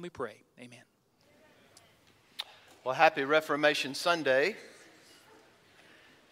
[0.00, 0.36] We pray.
[0.58, 0.82] Amen.
[2.84, 4.56] Well, happy Reformation Sunday.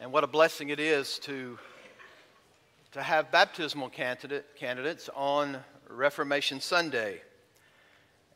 [0.00, 1.58] And what a blessing it is to,
[2.92, 5.58] to have baptismal candidate, candidates on
[5.90, 7.20] Reformation Sunday.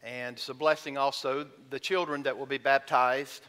[0.03, 1.47] And it's a blessing also.
[1.71, 3.43] The children that will be baptized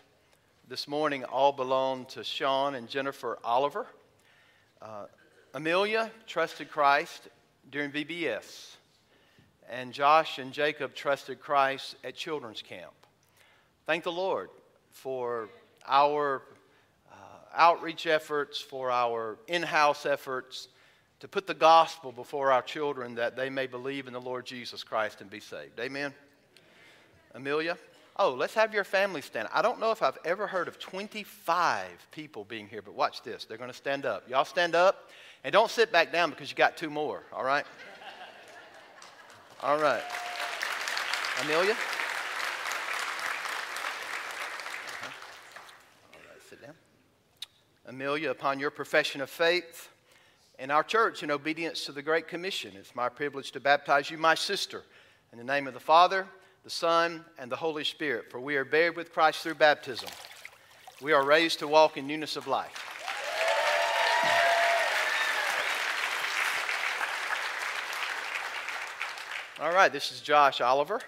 [0.70, 3.88] this morning all belong to Sean and Jennifer Oliver.
[4.82, 5.08] Uh,
[5.54, 7.28] Amelia trusted Christ
[7.72, 8.78] during VBS,
[9.70, 12.94] and Josh and Jacob trusted Christ at children's camp.
[13.86, 14.50] Thank the Lord
[14.92, 15.50] for
[15.86, 16.44] our
[17.12, 17.16] uh,
[17.54, 20.68] outreach efforts, for our in house efforts
[21.20, 24.84] to put the gospel before our children that they may believe in the Lord Jesus
[24.84, 25.80] Christ and be saved.
[25.80, 26.14] Amen.
[27.34, 27.78] Amelia?
[28.18, 29.48] Oh, let's have your family stand.
[29.52, 33.46] I don't know if I've ever heard of 25 people being here, but watch this.
[33.46, 34.30] They're going to stand up.
[34.30, 35.10] Y'all stand up
[35.44, 37.66] and don't sit back down because you got two more, all right?
[39.64, 40.04] All right.
[41.42, 41.76] Amelia?
[46.14, 46.76] All right, sit down.
[47.88, 49.90] Amelia, upon your profession of faith
[50.60, 54.18] in our church in obedience to the Great Commission, it's my privilege to baptize you,
[54.18, 54.84] my sister,
[55.32, 56.28] in the name of the Father
[56.64, 60.08] the Son, and the Holy Spirit, for we are buried with Christ through baptism.
[61.02, 62.93] We are raised to walk in newness of life.
[69.62, 71.00] All right, this is Josh Oliver.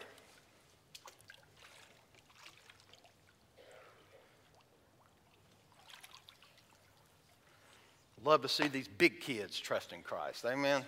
[8.24, 10.46] Love to see these big kids trusting Christ.
[10.46, 10.84] Amen.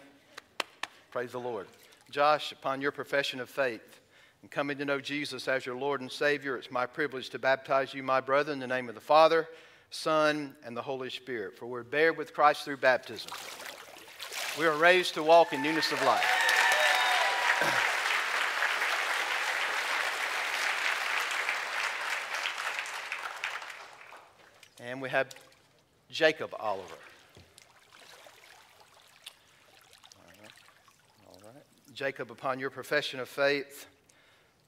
[1.09, 1.65] Praise the Lord.
[2.11, 4.01] Josh, upon your profession of faith,
[4.43, 7.91] and coming to know Jesus as your Lord and Savior, it's my privilege to baptize
[7.91, 9.47] you, my brother, in the name of the Father,
[9.89, 11.57] Son, and the Holy Spirit.
[11.57, 13.31] For we're buried with Christ through baptism.
[14.59, 16.46] We are raised to walk in newness of life.
[24.79, 25.29] and we have
[26.11, 26.83] Jacob Oliver.
[30.15, 30.51] All right.
[31.27, 31.63] All right.
[31.93, 33.87] Jacob, upon your profession of faith,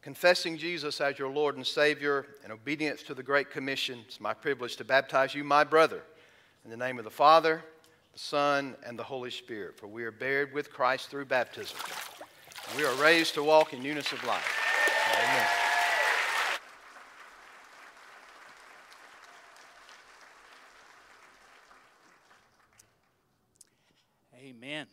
[0.02, 4.34] confessing Jesus as your Lord and Savior in obedience to the Great Commission, it's my
[4.34, 6.02] privilege to baptize you, my brother,
[6.66, 7.64] in the name of the Father,
[8.14, 9.78] the Son, and the Holy Spirit.
[9.78, 11.78] For we are buried with Christ through baptism.
[12.78, 14.46] We are raised to walk in newness of life.
[15.18, 15.48] Amen.
[24.38, 24.88] Amen.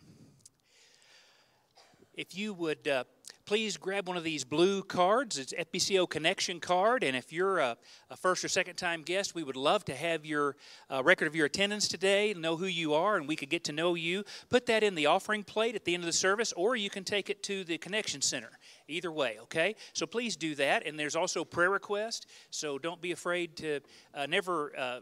[2.14, 3.04] If you would uh,
[3.46, 5.38] please grab one of these blue cards.
[5.38, 7.04] It's FBCO Connection card.
[7.04, 7.76] And if you're a,
[8.10, 10.56] a first or second time guest, we would love to have your
[10.90, 13.72] uh, record of your attendance today, know who you are, and we could get to
[13.72, 14.24] know you.
[14.50, 17.04] Put that in the offering plate at the end of the service, or you can
[17.04, 18.50] take it to the Connection Center.
[18.88, 19.76] Either way, okay?
[19.92, 20.84] So please do that.
[20.84, 22.26] And there's also prayer request.
[22.50, 23.80] So don't be afraid to
[24.12, 25.00] uh, never uh,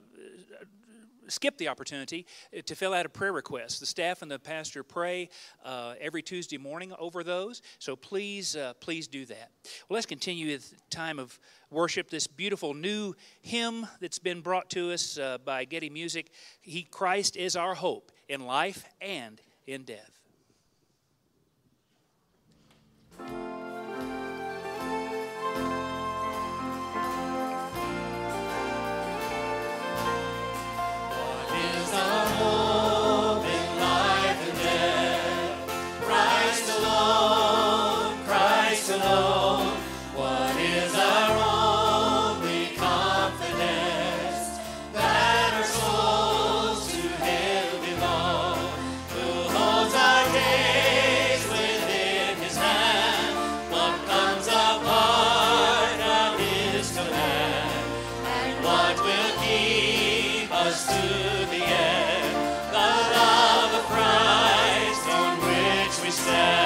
[1.28, 2.26] skip the opportunity
[2.56, 3.80] uh, to fill out a prayer request.
[3.80, 5.28] The staff and the pastor pray
[5.64, 9.50] uh, every Tuesday morning over those, so please, uh, please do that.
[9.88, 11.38] Well, let's continue with time of
[11.70, 12.10] worship.
[12.10, 16.30] This beautiful new hymn that's been brought to us uh, by Getty Music.
[16.60, 20.23] He Christ is our hope in life and in death.
[66.04, 66.63] we stand.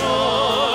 [0.00, 0.69] Brother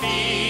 [0.00, 0.45] Philip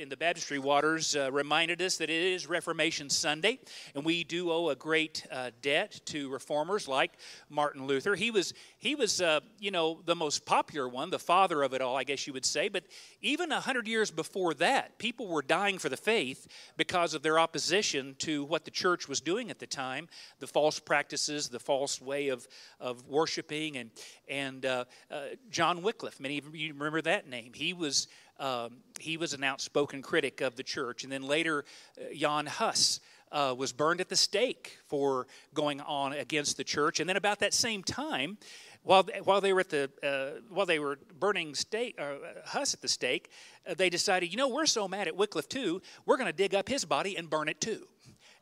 [0.00, 3.58] in the baptistry waters uh, reminded us that it is Reformation Sunday,
[3.94, 7.12] and we do owe a great uh, debt to reformers like
[7.50, 8.14] Martin Luther.
[8.14, 11.82] He was, he was uh, you know, the most popular one, the father of it
[11.82, 12.68] all, I guess you would say.
[12.68, 12.84] But
[13.20, 16.48] even hundred years before that, people were dying for the faith
[16.78, 20.08] because of their opposition to what the church was doing at the time,
[20.38, 22.48] the false practices, the false way of,
[22.80, 23.90] of worshiping, and
[24.28, 25.20] and uh, uh,
[25.50, 26.20] John Wycliffe.
[26.20, 27.52] Many of you remember that name.
[27.52, 28.08] He was
[28.40, 31.04] um, he was an outspoken critic of the church.
[31.04, 31.64] And then later,
[31.98, 33.00] uh, Jan Hus.
[33.32, 36.98] Uh, was burned at the stake for going on against the church.
[36.98, 38.38] And then about that same time,
[38.82, 42.14] while, while they were at the uh, while they were burning stake, uh,
[42.46, 43.30] Huss at the stake,
[43.68, 46.54] uh, they decided, you know, we're so mad at Wycliffe too, we're going to dig
[46.54, 47.86] up his body and burn it too,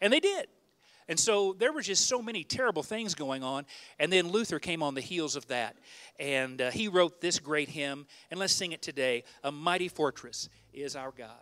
[0.00, 0.46] and they did.
[1.08, 3.64] And so there were just so many terrible things going on.
[3.98, 5.76] And then Luther came on the heels of that.
[6.18, 8.06] And uh, he wrote this great hymn.
[8.30, 11.38] And let's sing it today A Mighty Fortress is Our God.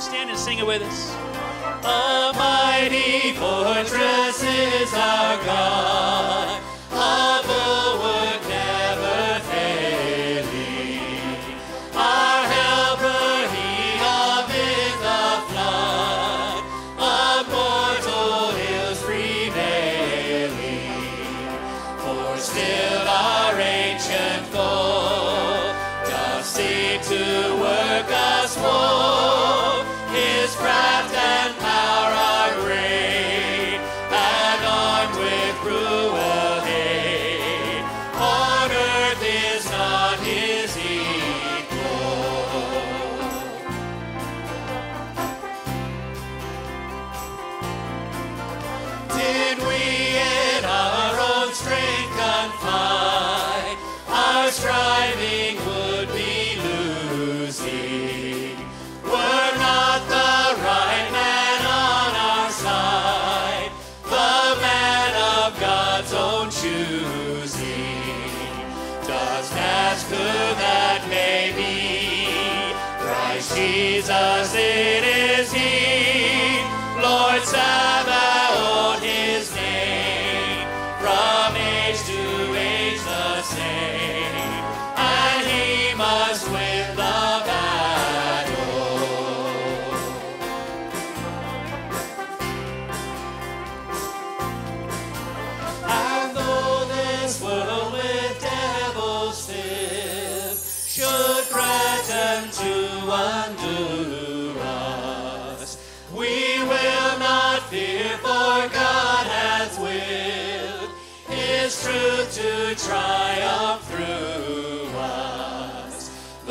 [0.00, 1.14] you stand and sing it with us?
[1.84, 6.39] A mighty fortress is our God.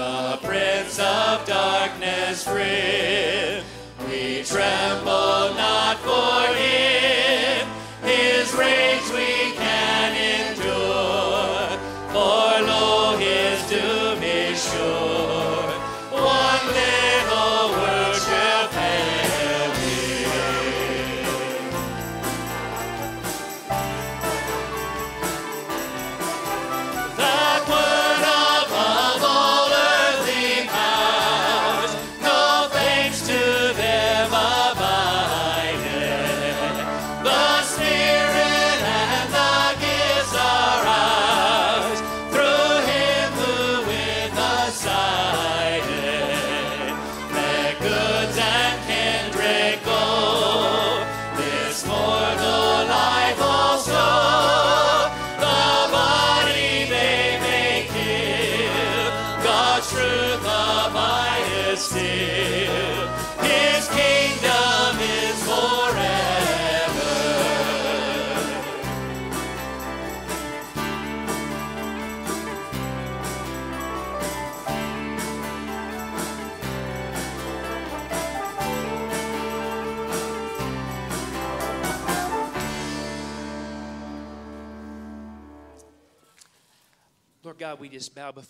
[0.09, 3.63] The Prince of Darkness grim,
[4.07, 6.68] we tremble not for him.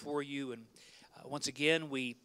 [0.10, 0.66] Before you, and
[1.16, 2.16] uh, once again, we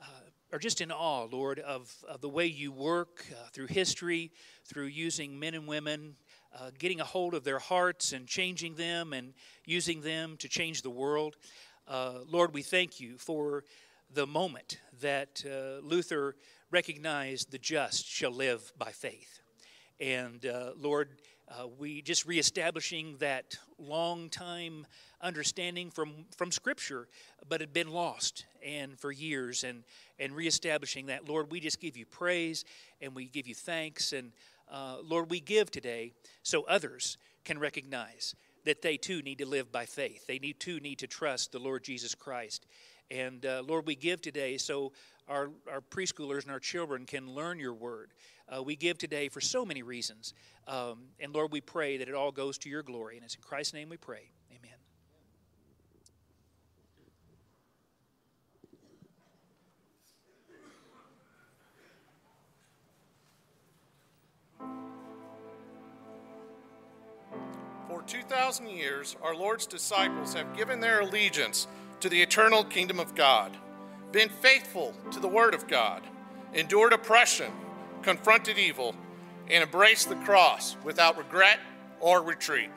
[0.00, 0.06] uh,
[0.50, 4.32] are just in awe, Lord, of, of the way you work uh, through history,
[4.64, 6.14] through using men and women,
[6.58, 9.34] uh, getting a hold of their hearts and changing them and
[9.66, 11.36] using them to change the world.
[11.86, 13.64] Uh, Lord, we thank you for
[14.14, 15.44] the moment that
[15.82, 16.36] Luther
[16.70, 19.42] recognized the just shall live by faith.
[20.00, 21.10] And Lord,
[21.46, 24.86] uh, we just reestablishing that long time
[25.24, 27.08] understanding from, from Scripture,
[27.48, 29.82] but had been lost and for years, and,
[30.18, 31.28] and reestablishing that.
[31.28, 32.64] Lord, we just give you praise
[33.00, 34.12] and we give you thanks.
[34.12, 34.32] And
[34.70, 36.12] uh, Lord, we give today
[36.42, 40.26] so others can recognize that they too need to live by faith.
[40.26, 42.66] They need too need to trust the Lord Jesus Christ.
[43.10, 44.92] And uh, Lord, we give today so
[45.28, 48.12] our, our preschoolers and our children can learn your word.
[48.48, 50.34] Uh, we give today for so many reasons.
[50.66, 53.16] Um, and Lord, we pray that it all goes to your glory.
[53.16, 54.30] And it's in Christ's name we pray.
[68.06, 71.66] 2,000 years, our Lord's disciples have given their allegiance
[72.00, 73.56] to the eternal kingdom of God,
[74.12, 76.02] been faithful to the Word of God,
[76.52, 77.50] endured oppression,
[78.02, 78.94] confronted evil,
[79.50, 81.58] and embraced the cross without regret
[82.00, 82.70] or retreat.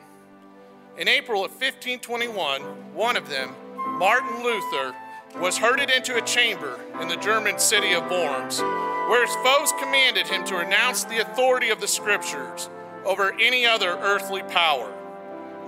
[0.96, 2.62] In April of 1521,
[2.94, 3.54] one of them,
[3.98, 4.94] Martin Luther,
[5.36, 10.26] was herded into a chamber in the German city of Worms, where his foes commanded
[10.26, 12.70] him to renounce the authority of the Scriptures
[13.04, 14.92] over any other earthly power.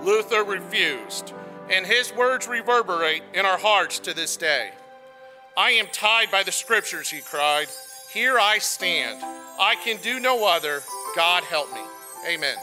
[0.03, 1.33] Luther refused,
[1.69, 4.71] and his words reverberate in our hearts to this day.
[5.55, 7.67] I am tied by the Scriptures, he cried.
[8.11, 9.21] Here I stand.
[9.59, 10.81] I can do no other.
[11.15, 11.81] God help me.
[12.27, 12.55] Amen.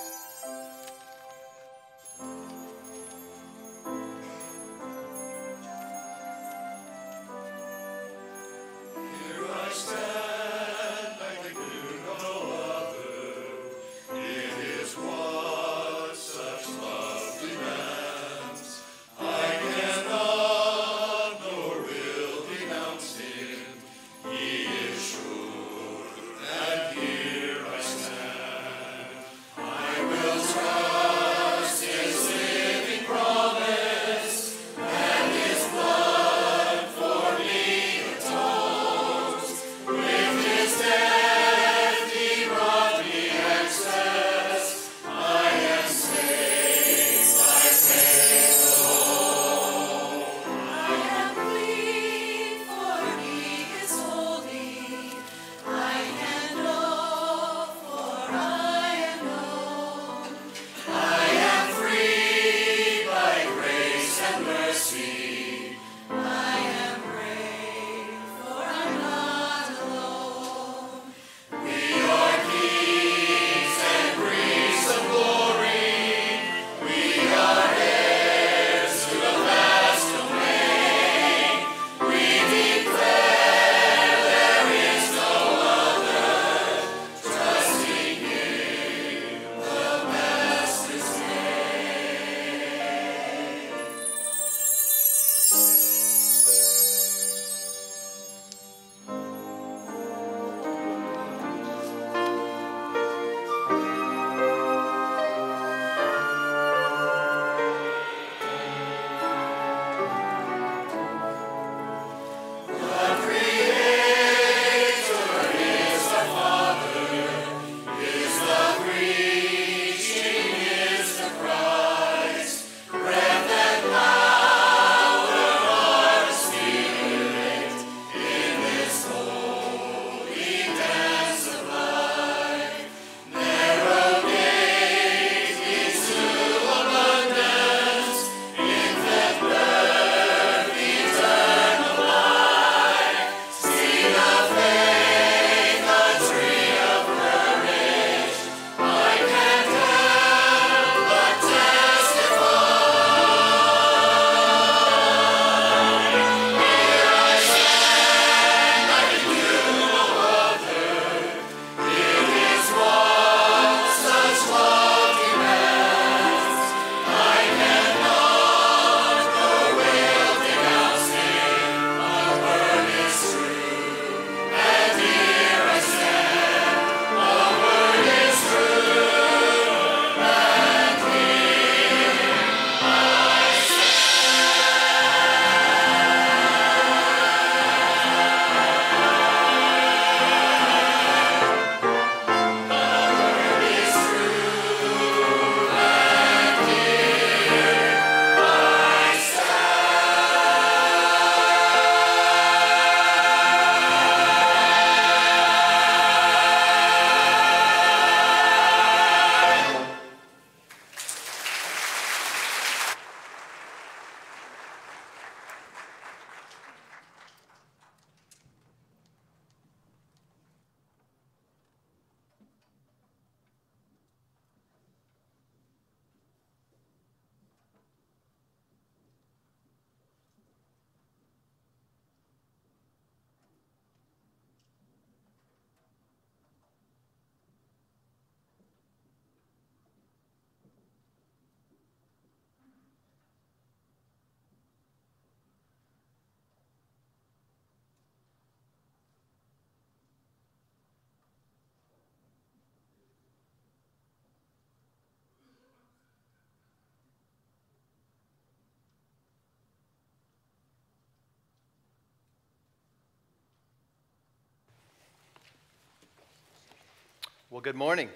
[267.50, 268.10] Well, good morning.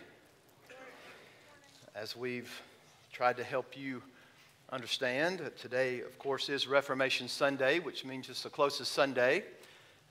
[1.95, 2.53] As we've
[3.15, 4.03] tried to help you
[4.69, 9.45] understand, today, of course, is Reformation Sunday, which means it's the closest Sunday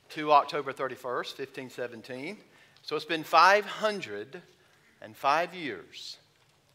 [0.09, 2.35] to October 31st, 1517.
[2.81, 6.17] So it's been 505 years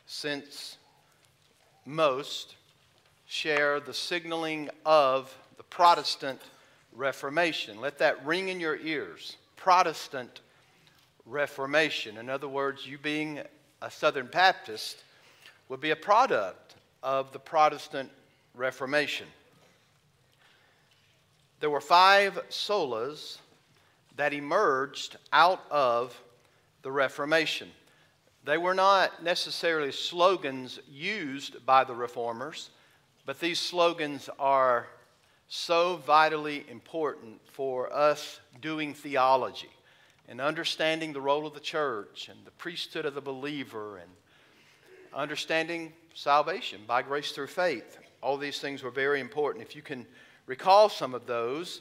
[0.07, 0.77] since
[1.85, 2.55] most
[3.27, 6.43] share the signaling of the Protestant
[6.93, 7.81] Reformation.
[7.81, 9.37] Let that ring in your ears.
[9.57, 10.43] Protestant
[11.27, 12.19] Reformation.
[12.19, 13.41] In other words, you being
[13.83, 15.03] a Southern Baptist
[15.69, 18.11] would be a product of the Protestant
[18.55, 19.27] Reformation.
[21.59, 23.39] There were five solas
[24.17, 26.19] that emerged out of
[26.83, 27.69] the Reformation.
[28.45, 32.71] They were not necessarily slogans used by the reformers,
[33.25, 34.87] but these slogans are
[35.49, 39.71] so vitally important for us doing theology
[40.29, 44.11] and understanding the role of the church and the priesthood of the believer and
[45.15, 47.99] understanding salvation by grace through faith.
[48.23, 49.65] All these things were very important.
[49.65, 50.07] If you can
[50.47, 51.81] recall some of those,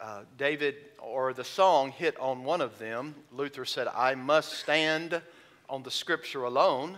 [0.00, 3.14] uh, David or the song hit on one of them.
[3.32, 5.20] Luther said, I must stand
[5.68, 6.96] on the scripture alone,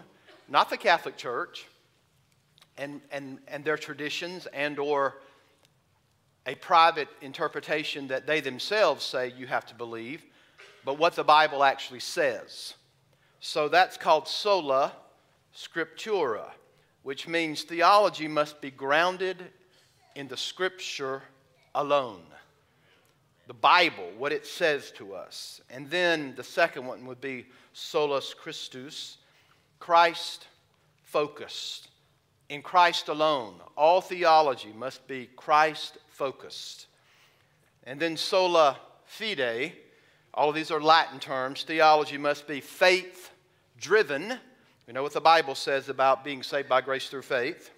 [0.49, 1.67] not the Catholic Church
[2.77, 5.19] and, and, and their traditions and or
[6.47, 10.25] a private interpretation that they themselves say you have to believe,
[10.89, 12.73] but what the Bible actually says.
[13.41, 14.91] So that's called sola
[15.55, 16.47] scriptura,
[17.03, 19.37] which means theology must be grounded
[20.15, 21.21] in the scripture
[21.75, 22.23] alone.
[23.49, 25.61] The Bible, what it says to us.
[25.69, 29.19] And then the second one would be solus Christus,
[29.81, 30.47] Christ
[31.03, 31.89] focused.
[32.49, 33.57] In Christ alone.
[33.77, 36.87] All theology must be Christ focused.
[37.85, 39.75] And then sola fide,
[40.39, 41.65] all of these are Latin terms.
[41.65, 43.33] Theology must be faith
[43.77, 44.39] driven.
[44.87, 47.73] We know what the Bible says about being saved by grace through faith.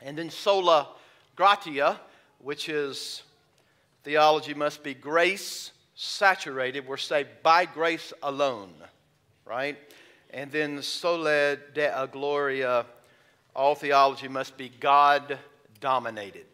[0.00, 0.90] And then sola
[1.34, 2.00] gratia,
[2.38, 3.24] which is
[4.04, 6.86] theology must be grace saturated.
[6.86, 8.72] We're saved by grace alone,
[9.44, 9.76] right?
[10.30, 12.86] And then sola Deo gloria,
[13.56, 15.36] all theology must be God
[15.80, 16.46] dominated.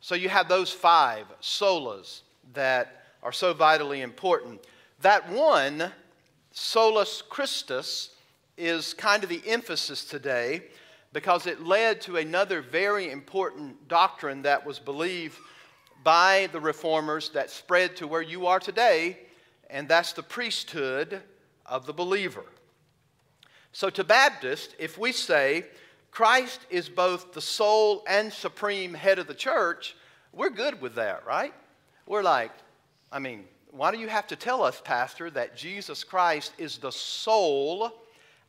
[0.00, 2.22] So you have those five solas
[2.54, 4.60] that are so vitally important.
[5.02, 5.90] That one,
[6.52, 8.10] solus Christus,
[8.56, 10.64] is kind of the emphasis today
[11.12, 15.38] because it led to another very important doctrine that was believed
[16.04, 19.18] by the reformers that spread to where you are today,
[19.68, 21.20] and that's the priesthood
[21.66, 22.44] of the believer.
[23.72, 25.66] So, to Baptists, if we say
[26.10, 29.96] Christ is both the sole and supreme head of the church,
[30.32, 31.54] we're good with that, right?
[32.06, 32.52] We're like,
[33.12, 36.92] I mean, why do you have to tell us, Pastor, that Jesus Christ is the
[36.92, 37.92] sole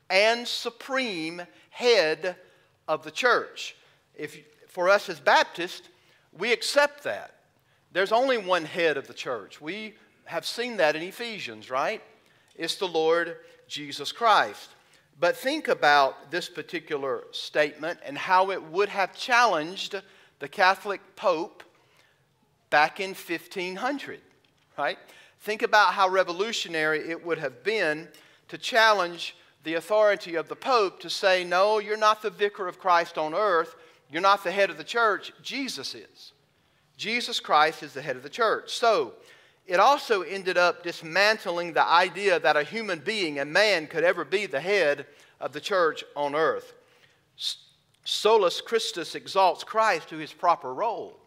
[0.09, 2.35] and supreme head
[2.87, 3.75] of the church?
[4.15, 5.89] If, for us as Baptists,
[6.37, 7.35] we accept that.
[7.91, 9.59] There's only one head of the church.
[9.59, 9.95] We
[10.25, 12.01] have seen that in Ephesians, right?
[12.55, 14.69] It's the Lord Jesus Christ.
[15.19, 20.01] But think about this particular statement and how it would have challenged
[20.39, 21.63] the Catholic Pope
[22.69, 24.21] back in 1500
[24.81, 24.97] right?
[25.41, 28.07] Think about how revolutionary it would have been
[28.47, 32.79] to challenge the authority of the Pope to say, no, you're not the vicar of
[32.79, 33.75] Christ on earth.
[34.09, 35.31] You're not the head of the church.
[35.43, 36.33] Jesus is.
[36.97, 38.75] Jesus Christ is the head of the church.
[38.75, 39.13] So,
[39.67, 44.25] it also ended up dismantling the idea that a human being, a man, could ever
[44.25, 45.05] be the head
[45.39, 46.73] of the church on earth.
[48.03, 51.19] Solus Christus exalts Christ to his proper role.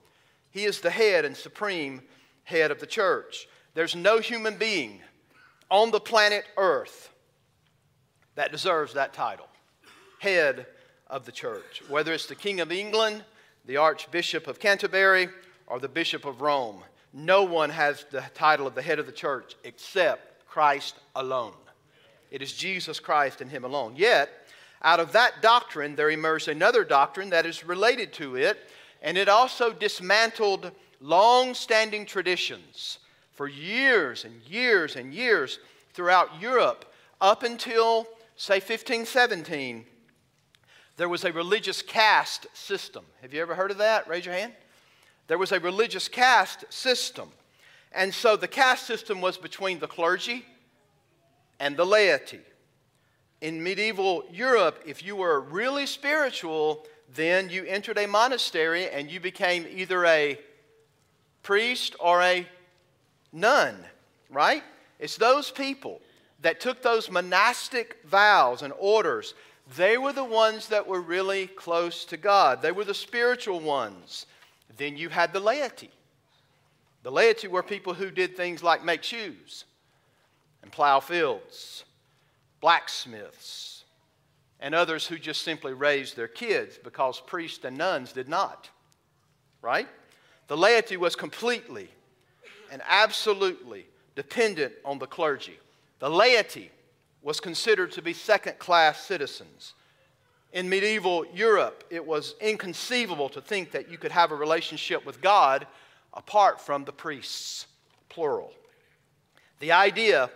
[0.50, 2.02] He is the head and supreme
[2.44, 3.48] head of the church.
[3.74, 5.00] There's no human being
[5.70, 7.10] on the planet Earth
[8.36, 9.48] that deserves that title
[10.20, 10.66] head
[11.08, 11.82] of the church.
[11.88, 13.24] Whether it's the King of England,
[13.66, 15.28] the Archbishop of Canterbury,
[15.66, 19.12] or the Bishop of Rome, no one has the title of the head of the
[19.12, 21.52] church except Christ alone.
[22.30, 23.94] It is Jesus Christ and Him alone.
[23.96, 24.30] Yet,
[24.82, 28.58] out of that doctrine, there emerged another doctrine that is related to it,
[29.02, 30.72] and it also dismantled
[31.04, 32.98] long standing traditions
[33.32, 35.58] for years and years and years
[35.92, 36.90] throughout Europe
[37.20, 39.84] up until, say, 1517.
[40.96, 43.04] There was a religious caste system.
[43.20, 44.08] Have you ever heard of that?
[44.08, 44.54] Raise your hand.
[45.26, 47.28] There was a religious caste system.
[47.92, 50.46] And so the caste system was between the clergy
[51.60, 52.40] and the laity.
[53.42, 59.20] In medieval Europe, if you were really spiritual, then you entered a monastery and you
[59.20, 60.38] became either a
[61.44, 62.44] priest or a
[63.32, 63.76] nun,
[64.28, 64.64] right?
[64.98, 66.00] It's those people
[66.40, 69.34] that took those monastic vows and orders,
[69.76, 72.60] they were the ones that were really close to God.
[72.60, 74.26] They were the spiritual ones.
[74.76, 75.90] Then you had the laity.
[77.02, 79.64] The laity were people who did things like make shoes
[80.62, 81.84] and plow fields,
[82.60, 83.84] blacksmiths,
[84.60, 88.70] and others who just simply raised their kids because priests and nuns did not.
[89.62, 89.88] Right?
[90.48, 91.88] The laity was completely
[92.70, 95.58] and absolutely dependent on the clergy.
[96.00, 96.70] The laity
[97.22, 99.74] was considered to be second class citizens.
[100.52, 105.20] In medieval Europe, it was inconceivable to think that you could have a relationship with
[105.20, 105.66] God
[106.12, 107.66] apart from the priests,
[108.08, 108.52] plural.
[109.60, 110.30] The idea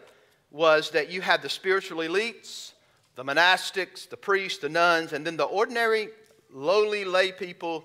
[0.51, 2.73] was that you had the spiritual elites,
[3.15, 6.09] the monastics, the priests, the nuns, and then the ordinary,
[6.53, 7.85] lowly lay people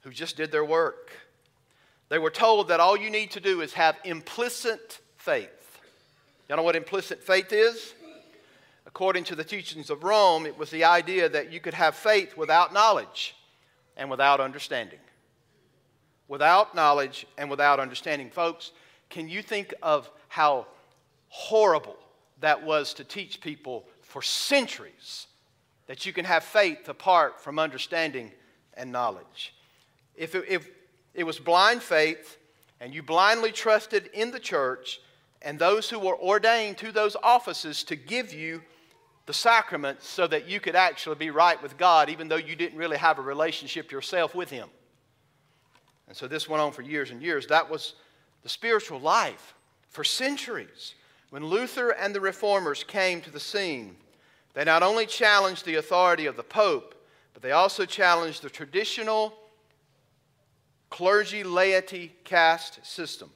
[0.00, 1.12] who just did their work.
[2.10, 5.78] They were told that all you need to do is have implicit faith.
[6.48, 7.94] Y'all know what implicit faith is?
[8.84, 12.36] According to the teachings of Rome, it was the idea that you could have faith
[12.36, 13.36] without knowledge
[13.96, 14.98] and without understanding.
[16.26, 18.28] Without knowledge and without understanding.
[18.28, 18.72] Folks,
[19.08, 20.66] can you think of how
[21.28, 21.96] horrible
[22.40, 25.28] that was to teach people for centuries
[25.86, 28.32] that you can have faith apart from understanding
[28.74, 29.54] and knowledge?
[30.16, 30.68] If if
[31.14, 32.38] it was blind faith
[32.80, 35.00] and you blindly trusted in the church
[35.42, 38.62] and those who were ordained to those offices to give you
[39.26, 42.78] the sacraments so that you could actually be right with God, even though you didn't
[42.78, 44.68] really have a relationship yourself with Him.
[46.08, 47.46] And so this went on for years and years.
[47.46, 47.94] That was
[48.42, 49.54] the spiritual life
[49.88, 50.94] for centuries.
[51.30, 53.96] When Luther and the reformers came to the scene,
[54.54, 56.94] they not only challenged the authority of the Pope,
[57.32, 59.34] but they also challenged the traditional
[60.90, 63.30] clergy laity caste system.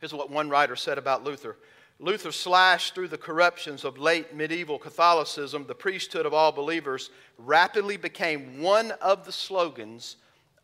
[0.00, 1.56] Here's what one writer said about Luther
[1.98, 5.64] Luther slashed through the corruptions of late medieval Catholicism.
[5.66, 10.16] The priesthood of all believers rapidly became one of the slogans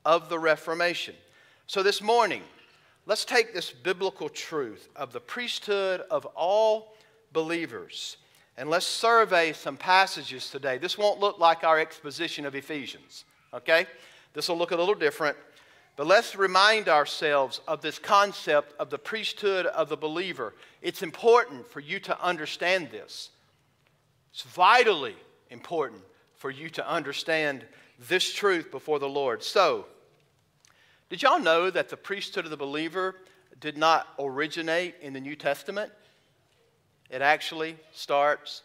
[0.05, 1.15] of the Reformation.
[1.67, 2.43] So this morning,
[3.07, 6.95] let's take this biblical truth of the priesthood of all
[7.33, 8.19] believers
[8.59, 10.77] and let's survey some passages today.
[10.77, 13.25] This won't look like our exposition of Ephesians,
[13.55, 13.87] okay?
[14.35, 15.39] This will look a little different.
[15.97, 20.55] But let's remind ourselves of this concept of the priesthood of the believer.
[20.81, 23.31] It's important for you to understand this.
[24.33, 25.17] It's vitally
[25.51, 26.03] important
[26.35, 27.65] for you to understand
[28.09, 29.43] this truth before the Lord.
[29.43, 29.87] So,
[31.11, 33.15] did y'all know that the priesthood of the believer
[33.61, 35.93] did not originate in the New Testament?
[37.11, 38.63] It actually starts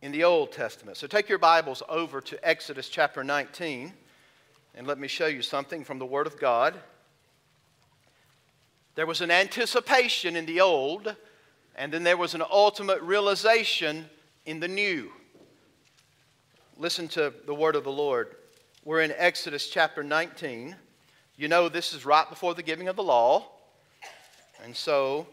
[0.00, 0.96] in the Old Testament.
[0.96, 3.92] So take your Bibles over to Exodus chapter 19.
[4.76, 6.74] And let me show you something from the Word of God.
[8.96, 11.14] There was an anticipation in the old,
[11.76, 14.06] and then there was an ultimate realization
[14.46, 15.12] in the new.
[16.76, 18.34] Listen to the Word of the Lord.
[18.84, 20.74] We're in Exodus chapter 19.
[21.36, 23.46] You know, this is right before the giving of the law.
[24.64, 25.28] And so,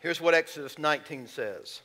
[0.00, 1.82] here's what Exodus 19 says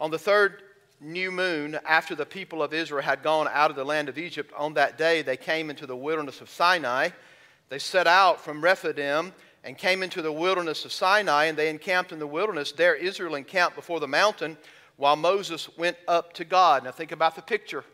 [0.00, 0.62] On the third
[1.00, 4.52] new moon, after the people of Israel had gone out of the land of Egypt,
[4.56, 7.08] on that day they came into the wilderness of Sinai.
[7.68, 9.32] They set out from Rephidim
[9.64, 12.72] and came into the wilderness of Sinai, and they encamped in the wilderness.
[12.72, 14.56] There Israel encamped before the mountain
[14.96, 16.84] while Moses went up to God.
[16.84, 17.84] Now think about the picture.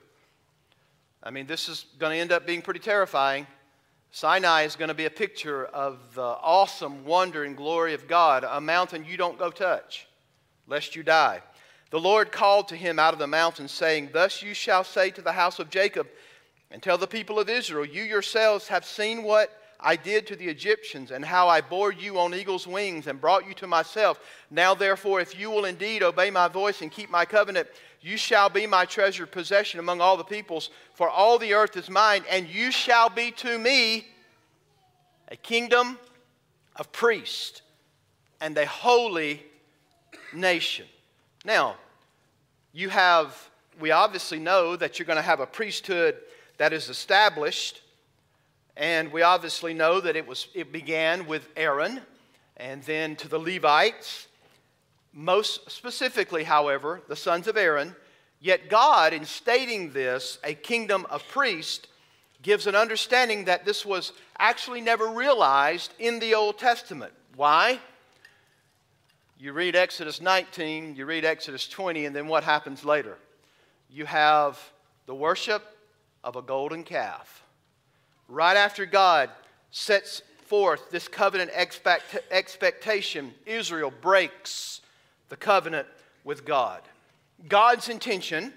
[1.23, 3.47] I mean, this is going to end up being pretty terrifying.
[4.11, 8.45] Sinai is going to be a picture of the awesome wonder and glory of God,
[8.49, 10.07] a mountain you don't go touch,
[10.67, 11.43] lest you die.
[11.97, 15.23] The Lord called to him out of the mountain, saying, Thus you shall say to
[15.23, 16.07] the house of Jacob,
[16.71, 20.47] and tell the people of Israel, You yourselves have seen what I did to the
[20.47, 24.21] Egyptians, and how I bore you on eagle's wings and brought you to myself.
[24.51, 27.67] Now, therefore, if you will indeed obey my voice and keep my covenant,
[28.03, 31.89] you shall be my treasured possession among all the peoples, for all the earth is
[31.89, 34.07] mine, and you shall be to me
[35.29, 35.99] a kingdom
[36.77, 37.63] of priests
[38.43, 39.43] and a holy
[40.35, 40.85] nation.
[41.43, 41.77] Now,
[42.77, 43.35] you have,
[43.81, 46.15] we obviously know that you're going to have a priesthood
[46.59, 47.81] that is established,
[48.77, 52.03] and we obviously know that it, was, it began with Aaron
[52.59, 54.29] and then to the Levites.
[55.15, 57.97] Most specifically, however, the sons of Aaron.
[58.41, 61.87] Yet God, in stating this, a kingdom of priests,
[62.43, 67.15] gives an understanding that this was actually never realized in the Old Testament.
[67.37, 67.81] Why?
[69.39, 73.19] You read Exodus 19, you read Exodus 20, and then what happens later?
[73.91, 74.59] You have
[75.05, 75.63] the worship
[76.25, 77.45] of a golden calf.
[78.29, 79.29] Right after God
[79.71, 84.81] sets forth this covenant expect- expectation, Israel breaks
[85.29, 85.87] the covenant
[86.25, 86.81] with God.
[87.47, 88.55] God's intention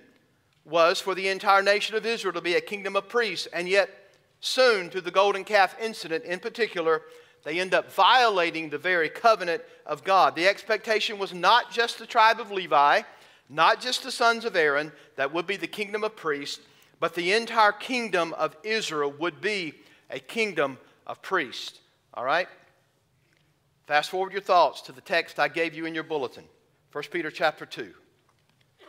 [0.64, 3.90] was for the entire nation of Israel to be a kingdom of priests, and yet
[4.40, 7.02] soon, through the golden calf incident in particular,
[7.44, 10.36] they end up violating the very covenant of God.
[10.36, 13.02] The expectation was not just the tribe of Levi,
[13.50, 16.60] not just the sons of Aaron, that would be the kingdom of priests,
[17.00, 19.74] but the entire kingdom of Israel would be
[20.10, 21.80] a kingdom of priests.
[22.14, 22.48] All right?
[23.88, 26.44] Fast forward your thoughts to the text I gave you in your bulletin
[26.92, 27.92] 1 Peter chapter 2.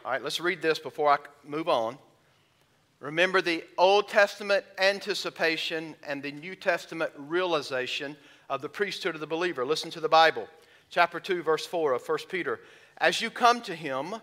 [0.04, 1.98] All right, let's read this before I move on.
[3.00, 8.16] Remember the Old Testament anticipation and the New Testament realization
[8.50, 9.64] of the priesthood of the believer.
[9.64, 10.48] Listen to the Bible.
[10.90, 12.58] Chapter 2, verse 4 of 1 Peter.
[12.98, 14.16] As you come to him,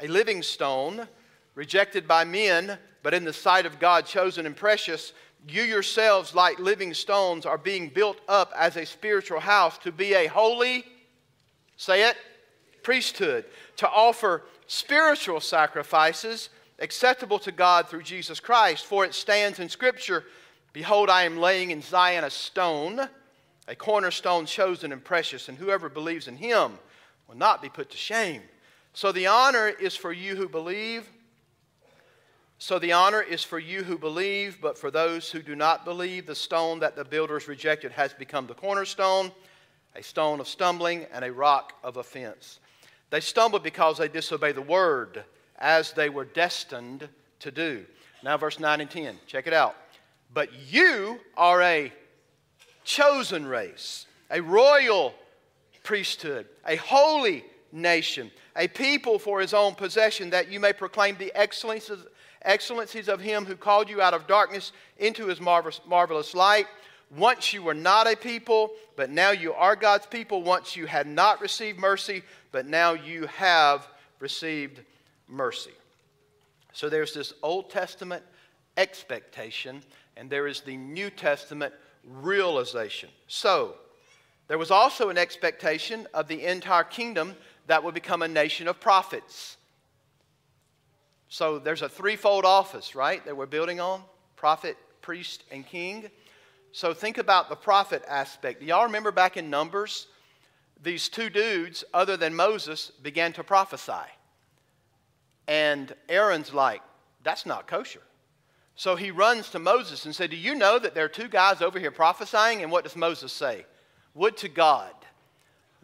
[0.00, 1.08] a living stone,
[1.54, 5.14] rejected by men, but in the sight of God chosen and precious,
[5.48, 10.12] you yourselves, like living stones, are being built up as a spiritual house to be
[10.12, 10.84] a holy,
[11.78, 12.16] say it,
[12.82, 13.46] priesthood,
[13.78, 18.84] to offer spiritual sacrifices acceptable to God through Jesus Christ.
[18.84, 20.24] For it stands in Scripture
[20.72, 23.08] Behold, I am laying in Zion a stone,
[23.70, 26.72] a cornerstone chosen and precious, and whoever believes in him
[27.28, 28.42] will not be put to shame.
[28.94, 31.08] So the honor is for you who believe.
[32.58, 36.26] So the honor is for you who believe, but for those who do not believe,
[36.26, 39.30] the stone that the builders rejected has become the cornerstone,
[39.94, 42.58] a stone of stumbling and a rock of offense.
[43.10, 45.22] They stumbled because they disobeyed the word,
[45.58, 47.86] as they were destined to do.
[48.24, 49.76] Now, verse 9 and 10, check it out.
[50.34, 51.92] But you are a
[52.84, 55.14] chosen race, a royal
[55.82, 61.32] priesthood, a holy nation, a people for his own possession, that you may proclaim the
[61.34, 62.04] excellences
[62.42, 66.66] excellencies of him who called you out of darkness into his marvelous, marvelous light.
[67.16, 70.42] Once you were not a people, but now you are God's people.
[70.42, 73.88] Once you had not received mercy, but now you have
[74.20, 74.80] received
[75.28, 75.72] mercy.
[76.72, 78.22] So there's this Old Testament
[78.76, 79.82] expectation,
[80.16, 83.10] and there is the New Testament realization.
[83.26, 83.74] So
[84.48, 87.36] there was also an expectation of the entire kingdom
[87.66, 89.56] that would become a nation of prophets.
[91.28, 94.02] So there's a threefold office, right, that we're building on
[94.36, 96.10] prophet, priest, and king.
[96.72, 98.62] So think about the prophet aspect.
[98.62, 100.06] Y'all remember back in Numbers?
[100.82, 103.92] These two dudes, other than Moses, began to prophesy.
[105.46, 106.80] And Aaron's like,
[107.22, 108.00] that's not kosher.
[108.80, 111.60] So he runs to Moses and said, Do you know that there are two guys
[111.60, 112.62] over here prophesying?
[112.62, 113.66] And what does Moses say?
[114.14, 114.94] Would to God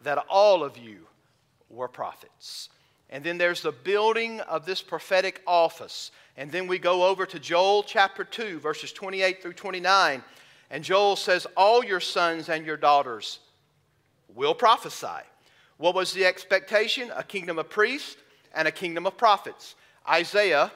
[0.02, 1.06] that all of you
[1.68, 2.70] were prophets.
[3.11, 6.11] And then there's the building of this prophetic office.
[6.38, 10.24] And then we go over to Joel chapter 2, verses 28 through 29.
[10.70, 13.40] And Joel says, All your sons and your daughters
[14.35, 15.22] will prophesy.
[15.76, 17.12] What was the expectation?
[17.14, 18.16] A kingdom of priests
[18.54, 19.74] and a kingdom of prophets.
[20.09, 20.72] Isaiah,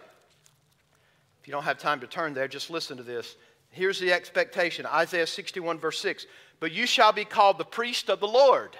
[1.50, 3.34] you don't have time to turn there, just listen to this.
[3.70, 6.26] Here's the expectation Isaiah 61, verse 6.
[6.60, 8.76] But you shall be called the priest of the Lord.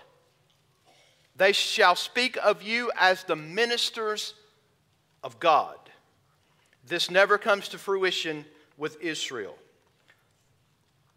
[1.34, 4.34] They shall speak of you as the ministers
[5.24, 5.78] of God.
[6.86, 8.44] This never comes to fruition
[8.76, 9.58] with Israel.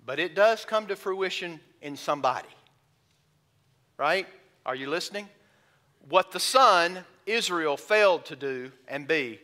[0.08, 2.50] But it does come to fruition in somebody.
[4.00, 4.26] Right?
[4.66, 5.30] Are you listening?
[6.10, 9.40] What the Son, Israel, failed to do and be,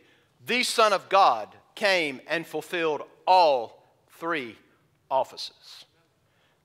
[0.48, 4.58] the Son of God came and fulfilled all three
[5.10, 5.86] offices.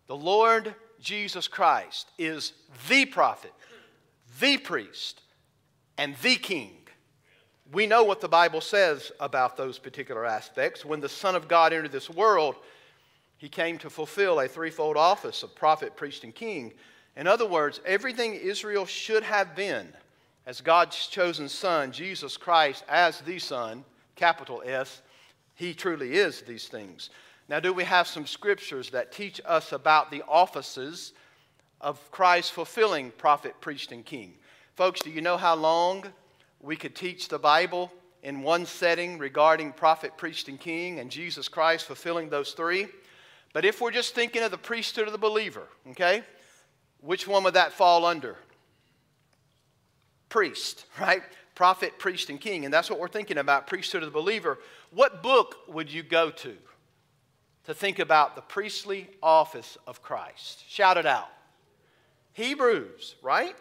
[0.09, 2.53] The Lord Jesus Christ is
[2.89, 3.53] the prophet,
[4.41, 5.23] the priest,
[5.97, 6.73] and the king.
[7.73, 10.85] We know what the Bible says about those particular aspects.
[10.85, 12.57] When the Son of God entered this world,
[13.37, 16.73] he came to fulfill a threefold office of prophet, priest, and king.
[17.17, 19.87] In other words, everything Israel should have been
[20.45, 23.85] as God's chosen Son, Jesus Christ, as the Son,
[24.17, 25.03] capital S,
[25.55, 27.11] he truly is these things.
[27.49, 31.13] Now, do we have some scriptures that teach us about the offices
[31.85, 34.35] of Christ fulfilling prophet, priest, and king.
[34.75, 36.05] Folks, do you know how long
[36.61, 41.47] we could teach the Bible in one setting regarding prophet, priest, and king, and Jesus
[41.47, 42.87] Christ fulfilling those three?
[43.53, 46.23] But if we're just thinking of the priesthood of the believer, okay,
[47.03, 48.37] which one would that fall under?
[50.31, 51.23] Priest, right?
[51.55, 52.65] Prophet, priest, and king.
[52.65, 54.59] And that's what we're thinking about priesthood of the believer.
[54.91, 56.57] What book would you go to
[57.65, 60.65] to think about the priestly office of Christ?
[60.69, 61.29] Shout it out.
[62.33, 63.55] Hebrews, right?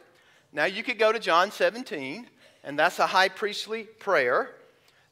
[0.51, 2.27] Now you could go to John 17,
[2.63, 4.55] and that's a high priestly prayer.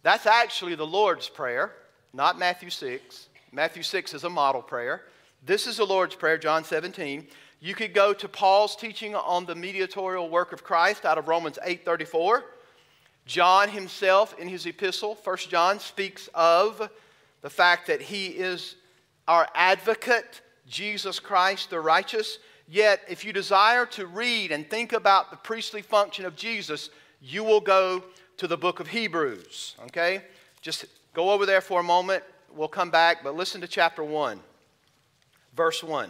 [0.04, 1.74] That's actually the Lord's Prayer,
[2.13, 3.30] not Matthew 6.
[3.52, 5.04] Matthew 6 is a model prayer.
[5.46, 7.28] This is the Lord's Prayer, John 17.
[7.60, 11.60] You could go to Paul's teaching on the mediatorial work of Christ out of Romans
[11.63, 12.44] 8:34,
[13.25, 16.89] John himself, in his epistle, 1 John, speaks of
[17.41, 18.75] the fact that he is
[19.27, 22.39] our advocate, Jesus Christ the righteous.
[22.67, 26.89] Yet, if you desire to read and think about the priestly function of Jesus,
[27.21, 28.03] you will go
[28.38, 29.75] to the book of Hebrews.
[29.86, 30.21] Okay?
[30.62, 32.23] Just go over there for a moment.
[32.53, 34.39] We'll come back, but listen to chapter 1,
[35.55, 36.10] verse 1.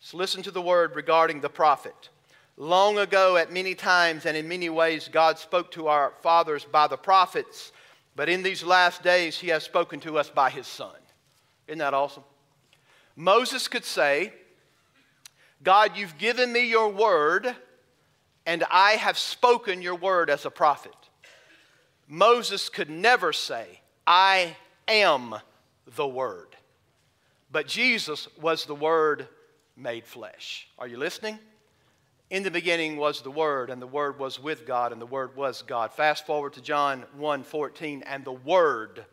[0.00, 2.10] So listen to the word regarding the prophet.
[2.56, 6.86] Long ago, at many times and in many ways, God spoke to our fathers by
[6.86, 7.70] the prophets,
[8.14, 10.96] but in these last days, He has spoken to us by His Son.
[11.68, 12.24] Isn't that awesome?
[13.14, 14.32] Moses could say,
[15.62, 17.54] God, you've given me your word,
[18.46, 20.94] and I have spoken your word as a prophet.
[22.08, 24.56] Moses could never say, I
[24.88, 25.34] am
[25.94, 26.56] the word.
[27.50, 29.28] But Jesus was the word
[29.76, 30.68] made flesh.
[30.78, 31.38] Are you listening?
[32.28, 35.36] In the beginning was the Word, and the Word was with God, and the Word
[35.36, 35.92] was God.
[35.92, 39.04] Fast forward to John 1 14, and the Word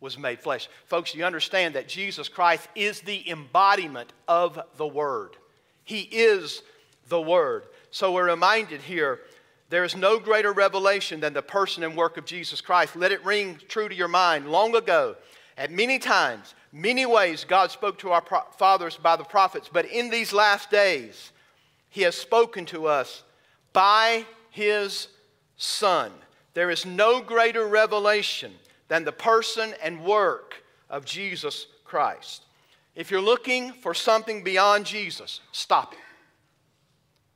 [0.00, 0.68] was made flesh.
[0.86, 5.36] Folks, you understand that Jesus Christ is the embodiment of the Word.
[5.82, 6.62] He is
[7.08, 7.64] the Word.
[7.90, 9.20] So we're reminded here
[9.68, 12.96] there is no greater revelation than the person and work of Jesus Christ.
[12.96, 14.48] Let it ring true to your mind.
[14.48, 15.16] Long ago,
[15.58, 18.24] at many times, many ways, God spoke to our
[18.56, 21.32] fathers by the prophets, but in these last days,
[21.94, 23.22] he has spoken to us
[23.72, 25.06] by His
[25.56, 26.10] Son.
[26.52, 28.52] There is no greater revelation
[28.88, 30.56] than the person and work
[30.90, 32.46] of Jesus Christ.
[32.96, 36.00] If you're looking for something beyond Jesus, stop it.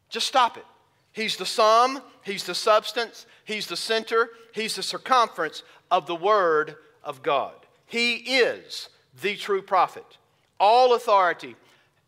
[0.09, 0.66] Just stop it.
[1.12, 6.74] He's the sum, He's the substance, He's the center, He's the circumference of the Word
[7.04, 7.54] of God.
[7.86, 8.88] He is
[9.22, 10.18] the true prophet.
[10.59, 11.54] All authority,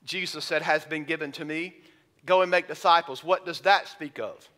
[0.05, 1.75] Jesus said, has been given to me
[2.27, 3.25] Go and make disciples.
[3.25, 4.49] What does that speak of?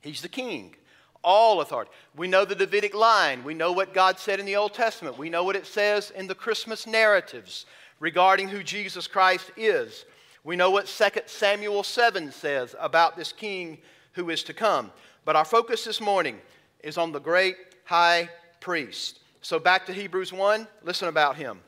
[0.00, 0.74] He's the king.
[1.22, 1.90] All authority.
[2.16, 3.44] We know the Davidic line.
[3.44, 5.18] We know what God said in the Old Testament.
[5.18, 7.66] We know what it says in the Christmas narratives
[7.98, 10.06] regarding who Jesus Christ is.
[10.42, 13.78] We know what 2 Samuel 7 says about this king
[14.12, 14.90] who is to come.
[15.26, 16.40] But our focus this morning
[16.82, 19.20] is on the great high priest.
[19.42, 21.60] So back to Hebrews 1, listen about him.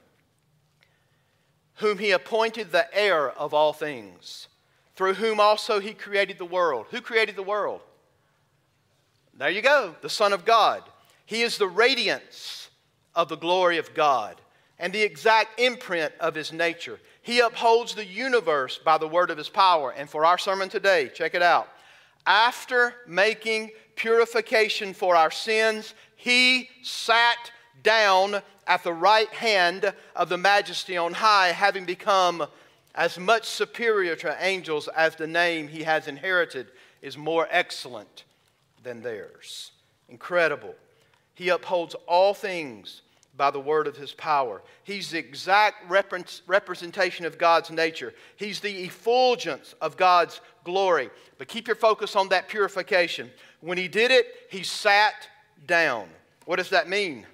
[1.76, 4.48] Whom he appointed the heir of all things
[4.94, 6.86] through whom also he created the world.
[6.90, 7.80] Who created the world?
[9.34, 10.82] There you go, the Son of God.
[11.24, 12.68] He is the radiance
[13.14, 14.40] of the glory of God
[14.78, 16.98] and the exact imprint of his nature.
[17.22, 19.92] He upholds the universe by the word of his power.
[19.92, 21.68] And for our sermon today, check it out.
[22.26, 27.50] After making purification for our sins, he sat
[27.82, 32.46] down at the right hand of the majesty on high, having become
[32.94, 36.68] as much superior to angels as the name he has inherited
[37.00, 38.24] is more excellent
[38.82, 39.72] than theirs.
[40.08, 40.74] Incredible.
[41.34, 43.02] He upholds all things
[43.34, 44.62] by the word of his power.
[44.84, 45.90] He's the exact
[46.46, 48.12] representation of God's nature.
[48.36, 51.10] He's the effulgence of God's glory.
[51.38, 53.30] But keep your focus on that purification.
[53.60, 55.14] When he did it, he sat
[55.66, 56.08] down.
[56.44, 57.26] What does that mean?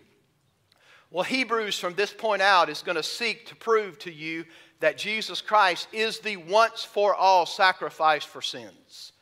[1.11, 4.44] Well, Hebrews from this point out is going to seek to prove to you
[4.81, 9.12] that Jesus Christ is the once for all sacrifice for sins.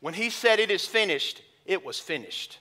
[0.00, 2.58] When he said it is finished, it was finished.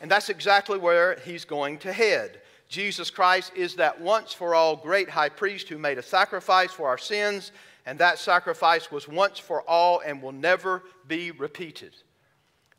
[0.00, 2.40] And that's exactly where he's going to head.
[2.68, 6.88] Jesus Christ is that once for all great high priest who made a sacrifice for
[6.88, 7.50] our sins,
[7.84, 11.94] and that sacrifice was once for all and will never be repeated.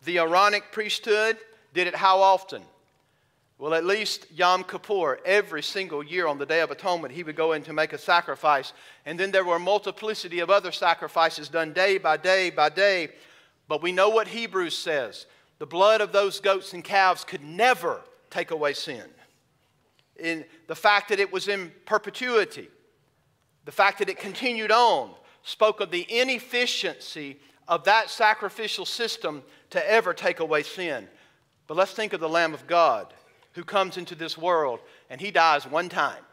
[0.06, 1.38] The Aaronic priesthood
[1.74, 2.64] did it how often?
[3.62, 7.36] Well, at least Yom Kippur, every single year on the Day of Atonement, he would
[7.36, 8.74] go in to make a sacrifice.
[9.06, 13.10] And then there were a multiplicity of other sacrifices done day by day by day.
[13.68, 15.28] But we know what Hebrews says
[15.60, 18.02] the blood of those goats and calves could never
[18.32, 19.04] take away sin.
[20.20, 22.68] In the fact that it was in perpetuity,
[23.66, 25.12] the fact that it continued on,
[25.44, 31.08] spoke of the inefficiency of that sacrificial system to ever take away sin.
[31.68, 33.14] But let's think of the Lamb of God
[33.54, 34.80] who comes into this world
[35.10, 36.24] and he dies one time.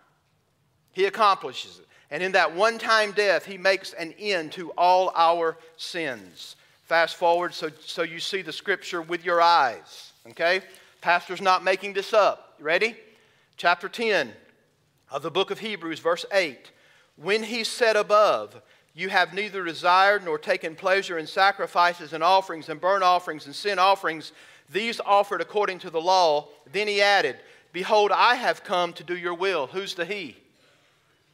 [0.93, 1.87] He accomplishes it.
[2.11, 6.57] And in that one time death, he makes an end to all our sins.
[6.85, 10.13] Fast forward so, so you see the scripture with your eyes.
[10.31, 10.63] Okay?
[11.01, 12.55] Pastor's not making this up.
[12.59, 12.97] You ready?
[13.57, 14.33] Chapter 10
[15.11, 16.71] of the book of Hebrews, verse 8.
[17.17, 18.61] When he said above,
[18.95, 23.55] you have neither desired nor taken pleasure in sacrifices and offerings and burnt offerings and
[23.55, 24.33] sin offerings
[24.71, 26.49] these offered according to the law.
[26.71, 27.37] Then he added,
[27.73, 29.67] Behold, I have come to do your will.
[29.67, 30.37] Who's the He?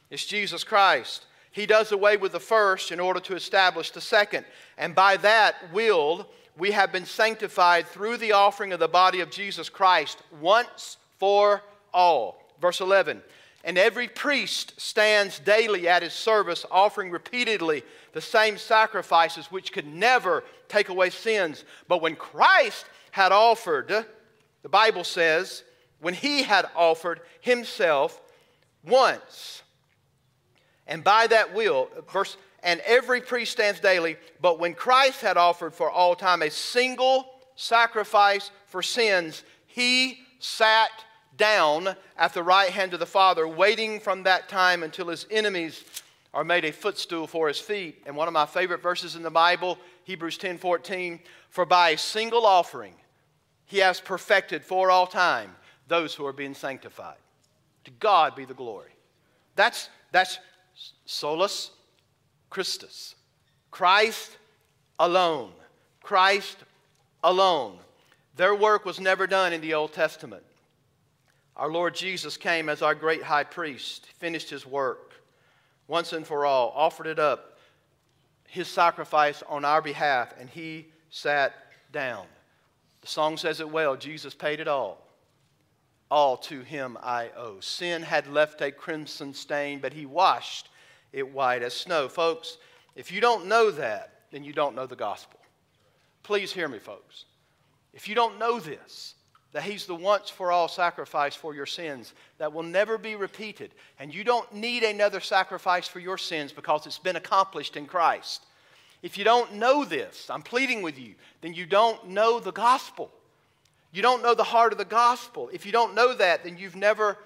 [0.09, 1.25] It's Jesus Christ.
[1.51, 4.45] He does away with the first in order to establish the second.
[4.77, 6.27] And by that will,
[6.57, 11.63] we have been sanctified through the offering of the body of Jesus Christ once for
[11.93, 12.41] all.
[12.61, 13.21] Verse 11.
[13.63, 17.83] And every priest stands daily at his service, offering repeatedly
[18.13, 21.63] the same sacrifices which could never take away sins.
[21.87, 22.85] But when Christ
[23.15, 24.05] had offered,
[24.61, 25.63] the Bible says,
[26.01, 28.19] when he had offered himself
[28.85, 29.63] once,
[30.85, 35.73] and by that will, verse, and every priest stands daily, but when Christ had offered
[35.73, 40.91] for all time a single sacrifice for sins, he sat
[41.37, 45.85] down at the right hand of the Father, waiting from that time until his enemies
[46.33, 48.03] are made a footstool for his feet.
[48.05, 51.97] And one of my favorite verses in the Bible, Hebrews 10 14, for by a
[51.97, 52.93] single offering
[53.65, 55.55] he has perfected for all time
[55.87, 57.17] those who are being sanctified.
[57.85, 58.91] To God be the glory.
[59.55, 60.39] That's, that's
[61.05, 61.71] solus
[62.49, 63.15] Christus.
[63.71, 64.37] Christ
[64.99, 65.51] alone.
[66.01, 66.57] Christ
[67.23, 67.77] alone.
[68.35, 70.43] Their work was never done in the Old Testament.
[71.55, 75.13] Our Lord Jesus came as our great high priest, finished his work
[75.87, 77.57] once and for all, offered it up,
[78.47, 81.53] his sacrifice on our behalf, and he sat
[81.91, 82.25] down.
[83.05, 84.97] The song says it well Jesus paid it all.
[86.09, 87.59] All to him I owe.
[87.59, 90.69] Sin had left a crimson stain, but he washed
[91.13, 92.07] it white as snow.
[92.09, 92.57] Folks,
[92.95, 95.39] if you don't know that, then you don't know the gospel.
[96.23, 97.25] Please hear me, folks.
[97.93, 99.13] If you don't know this,
[99.51, 103.75] that He's the once for all sacrifice for your sins that will never be repeated.
[103.99, 108.47] And you don't need another sacrifice for your sins because it's been accomplished in Christ.
[109.01, 113.11] If you don't know this, I'm pleading with you, then you don't know the gospel.
[113.91, 115.49] You don't know the heart of the gospel.
[115.53, 117.17] If you don't know that, then you've never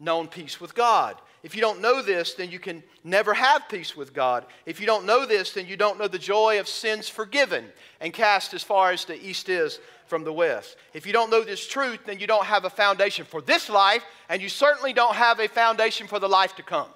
[0.00, 1.16] known peace with God.
[1.42, 4.46] If you don't know this, then you can never have peace with God.
[4.64, 7.66] If you don't know this, then you don't know the joy of sins forgiven
[8.00, 10.76] and cast as far as the east is from the west.
[10.92, 14.04] If you don't know this truth, then you don't have a foundation for this life,
[14.28, 16.88] and you certainly don't have a foundation for the life to come.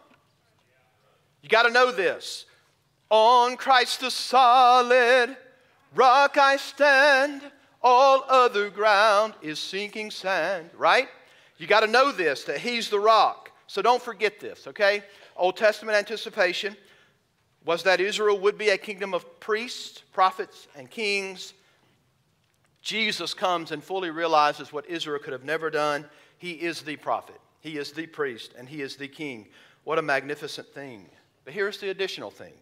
[1.42, 2.44] You got to know this.
[3.10, 5.36] On Christ the solid
[5.94, 7.42] rock I stand,
[7.82, 11.08] all other ground is sinking sand, right?
[11.58, 13.50] You got to know this that He's the rock.
[13.68, 15.02] So don't forget this, okay?
[15.36, 16.76] Old Testament anticipation
[17.64, 21.52] was that Israel would be a kingdom of priests, prophets, and kings.
[22.80, 26.04] Jesus comes and fully realizes what Israel could have never done.
[26.38, 29.48] He is the prophet, he is the priest, and he is the king.
[29.84, 31.08] What a magnificent thing.
[31.44, 32.52] But here's the additional thing.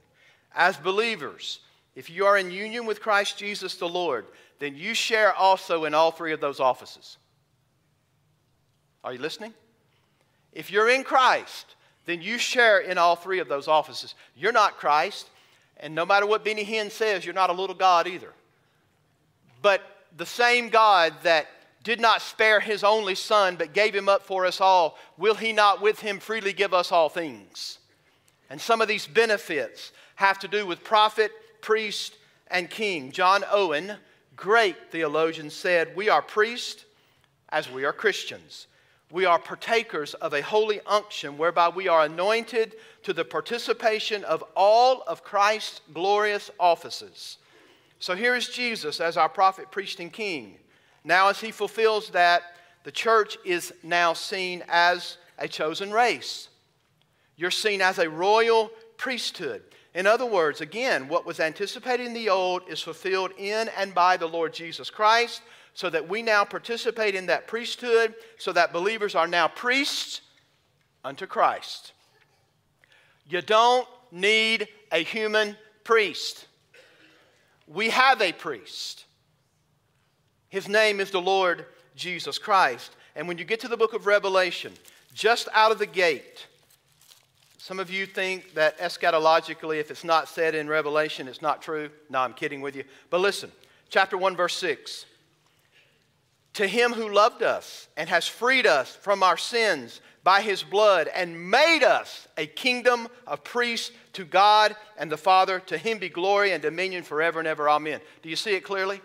[0.55, 1.61] As believers,
[1.95, 4.27] if you are in union with Christ Jesus the Lord,
[4.59, 7.19] then you share also in all three of those offices.
[9.03, 9.53] Are you listening?
[10.53, 11.75] If you're in Christ,
[12.07, 14.15] then you share in all three of those offices.
[14.37, 15.29] You're not Christ,
[15.79, 18.33] and no matter what Benny Hinn says, you're not a little God either.
[19.63, 19.83] But
[20.17, 21.49] the same God that
[21.83, 25.53] did not spare his only son, but gave him up for us all, will he
[25.53, 27.79] not with him freely give us all things?
[28.49, 32.17] And some of these benefits have to do with prophet, priest,
[32.49, 33.13] and king.
[33.13, 33.95] John Owen,
[34.37, 36.85] great theologian, said, We are priests
[37.49, 38.67] as we are Christians
[39.15, 44.43] we are partakers of a holy unction whereby we are anointed to the participation of
[44.57, 47.39] all of Christ's glorious offices.
[48.01, 50.59] So here is Jesus as our prophet, priest, and king.
[51.05, 52.43] Now, as he fulfills that,
[52.83, 56.49] the church is now seen as a chosen race.
[57.37, 59.63] You're seen as a royal priesthood.
[59.95, 64.17] In other words, again, what was anticipated in the old is fulfilled in and by
[64.17, 65.41] the Lord Jesus Christ
[65.75, 70.21] so that we now participate in that priesthood, so that believers are now priests
[71.05, 71.93] unto Christ.
[73.29, 76.47] You don't need a human priest.
[77.67, 79.05] We have a priest.
[80.49, 81.67] His name is the Lord
[81.97, 82.95] Jesus Christ.
[83.17, 84.73] And when you get to the book of Revelation,
[85.13, 86.47] just out of the gate,
[87.65, 91.89] some of you think that eschatologically, if it's not said in Revelation, it's not true.
[92.11, 92.85] No, I'm kidding with you.
[93.09, 93.51] But listen,
[93.89, 95.07] chapter 1, verse 6
[96.53, 101.09] to him who loved us and has freed us from our sins by his blood
[101.15, 105.59] and made us a kingdom of priests to God and the Father.
[105.61, 107.71] To him be glory and dominion forever and ever.
[107.71, 108.01] Amen.
[108.23, 109.01] Do you see it clearly?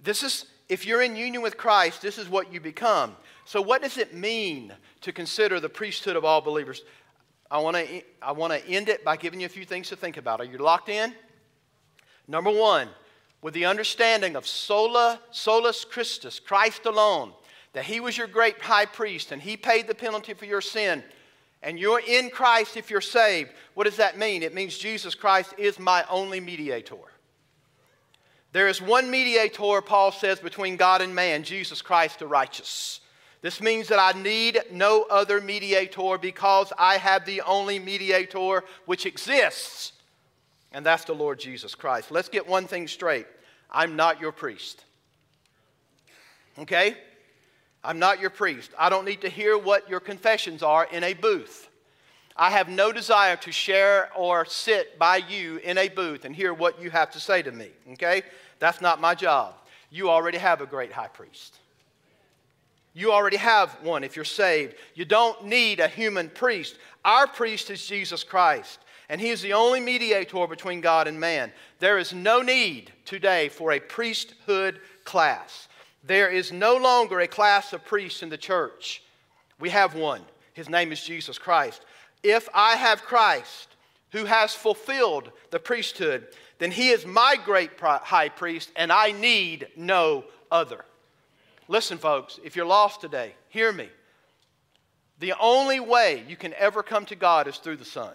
[0.00, 3.16] This is, if you're in union with Christ, this is what you become.
[3.44, 6.82] So, what does it mean to consider the priesthood of all believers?
[7.50, 9.96] I want to I want to end it by giving you a few things to
[9.96, 10.40] think about.
[10.40, 11.14] Are you locked in?
[12.28, 12.88] Number one,
[13.42, 17.32] with the understanding of sola, solus Christus, Christ alone,
[17.72, 21.02] that he was your great high priest and he paid the penalty for your sin,
[21.62, 24.42] and you're in Christ if you're saved, what does that mean?
[24.42, 26.96] It means Jesus Christ is my only mediator.
[28.52, 32.99] There is one mediator, Paul says, between God and man, Jesus Christ the righteous.
[33.42, 39.06] This means that I need no other mediator because I have the only mediator which
[39.06, 39.92] exists,
[40.72, 42.10] and that's the Lord Jesus Christ.
[42.10, 43.26] Let's get one thing straight
[43.70, 44.84] I'm not your priest.
[46.58, 46.96] Okay?
[47.82, 48.70] I'm not your priest.
[48.78, 51.68] I don't need to hear what your confessions are in a booth.
[52.36, 56.52] I have no desire to share or sit by you in a booth and hear
[56.52, 57.68] what you have to say to me.
[57.92, 58.22] Okay?
[58.58, 59.54] That's not my job.
[59.90, 61.59] You already have a great high priest.
[62.92, 64.74] You already have one if you're saved.
[64.94, 66.76] You don't need a human priest.
[67.04, 71.52] Our priest is Jesus Christ, and he is the only mediator between God and man.
[71.78, 75.68] There is no need today for a priesthood class.
[76.02, 79.02] There is no longer a class of priests in the church.
[79.60, 80.22] We have one.
[80.52, 81.82] His name is Jesus Christ.
[82.22, 83.68] If I have Christ,
[84.12, 86.26] who has fulfilled the priesthood,
[86.58, 90.84] then he is my great high priest, and I need no other.
[91.70, 93.88] Listen, folks, if you're lost today, hear me.
[95.20, 98.12] The only way you can ever come to God is through the Son.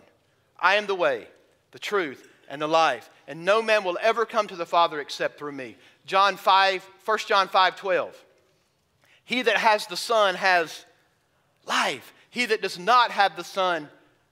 [0.60, 1.30] I am the way,
[1.72, 3.10] the truth, and the life.
[3.30, 5.78] And no man will ever come to the Father except through me.
[6.06, 8.26] John 5, 1 John 5 12.
[9.24, 10.86] He that has the Son has
[11.66, 12.14] life.
[12.32, 13.88] He that does not have the Son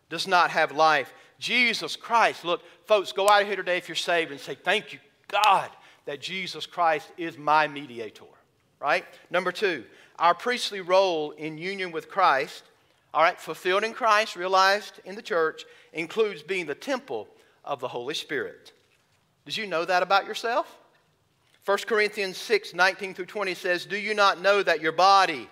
[0.10, 1.14] does not have life.
[1.40, 2.44] Jesus Christ.
[2.44, 5.00] Look, folks, go out of here today if you're saved and say, Thank you,
[5.30, 5.70] God,
[6.04, 8.26] that Jesus Christ is my mediator.
[8.84, 9.06] Right?
[9.30, 9.86] Number two,
[10.20, 12.64] our priestly role in union with Christ,
[13.14, 15.64] all right, fulfilled in Christ, realized in the church,
[15.94, 17.30] includes being the temple
[17.64, 18.74] of the Holy Spirit.
[19.46, 20.78] Did you know that about yourself?
[21.64, 25.50] 1 Corinthians 6 19 through 20 says, Do you not know that your body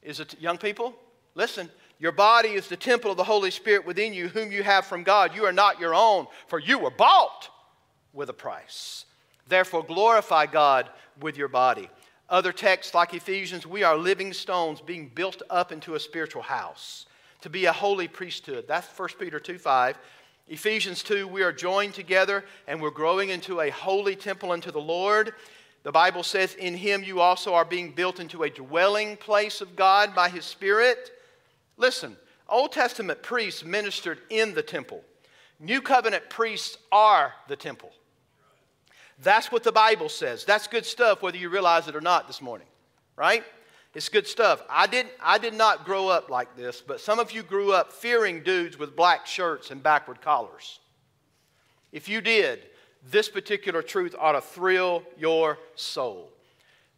[0.00, 0.94] is a, t- young people?
[1.34, 1.68] Listen,
[1.98, 5.02] your body is the temple of the Holy Spirit within you, whom you have from
[5.02, 5.34] God.
[5.34, 7.48] You are not your own, for you were bought
[8.12, 9.04] with a price.
[9.48, 10.88] Therefore, glorify God
[11.20, 11.90] with your body.
[12.28, 17.06] Other texts like Ephesians, we are living stones being built up into a spiritual house
[17.40, 18.66] to be a holy priesthood.
[18.68, 19.98] That's 1 Peter 2 5.
[20.48, 24.80] Ephesians 2, we are joined together and we're growing into a holy temple unto the
[24.80, 25.34] Lord.
[25.84, 29.76] The Bible says, In him you also are being built into a dwelling place of
[29.76, 31.10] God by his Spirit.
[31.76, 32.16] Listen,
[32.48, 35.02] Old Testament priests ministered in the temple,
[35.60, 37.90] New Covenant priests are the temple.
[39.22, 40.44] That's what the Bible says.
[40.44, 42.68] That's good stuff, whether you realize it or not this morning,
[43.16, 43.44] right?
[43.94, 44.62] It's good stuff.
[44.68, 47.92] I did, I did not grow up like this, but some of you grew up
[47.92, 50.78] fearing dudes with black shirts and backward collars.
[51.90, 52.60] If you did,
[53.10, 56.30] this particular truth ought to thrill your soul.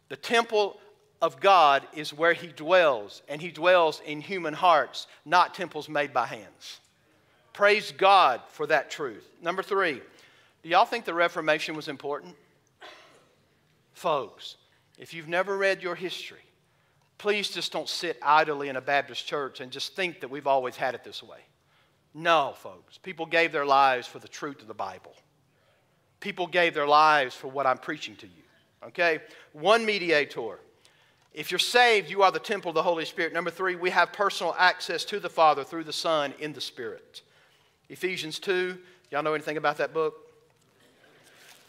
[0.09, 0.79] The temple
[1.21, 6.13] of God is where He dwells, and He dwells in human hearts, not temples made
[6.13, 6.81] by hands.
[7.53, 9.27] Praise God for that truth.
[9.41, 10.01] Number three,
[10.63, 12.35] do y'all think the Reformation was important?
[13.93, 14.57] Folks,
[14.97, 16.43] if you've never read your history,
[17.17, 20.75] please just don't sit idly in a Baptist church and just think that we've always
[20.75, 21.39] had it this way.
[22.13, 22.97] No, folks.
[22.97, 25.13] People gave their lives for the truth of the Bible.
[26.19, 28.43] People gave their lives for what I'm preaching to you.
[28.87, 29.19] Okay?
[29.53, 30.59] One mediator.
[31.33, 33.33] If you're saved, you are the temple of the Holy Spirit.
[33.33, 37.21] Number three, we have personal access to the Father through the Son in the Spirit.
[37.89, 38.77] Ephesians 2,
[39.09, 40.30] y'all know anything about that book?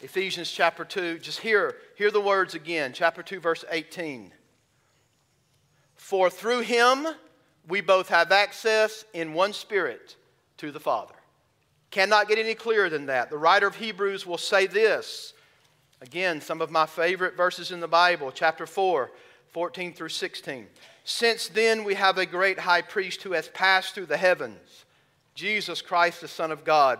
[0.03, 2.91] Ephesians chapter 2, just hear, hear the words again.
[2.93, 4.33] Chapter 2, verse 18.
[5.95, 7.07] For through him
[7.69, 10.17] we both have access in one spirit
[10.57, 11.15] to the Father.
[11.89, 13.29] Cannot get any clearer than that.
[13.29, 15.33] The writer of Hebrews will say this.
[16.01, 19.09] Again, some of my favorite verses in the Bible, chapter 4,
[19.51, 20.67] 14 through 16.
[21.05, 24.83] Since then we have a great high priest who has passed through the heavens,
[25.33, 26.99] Jesus Christ, the Son of God.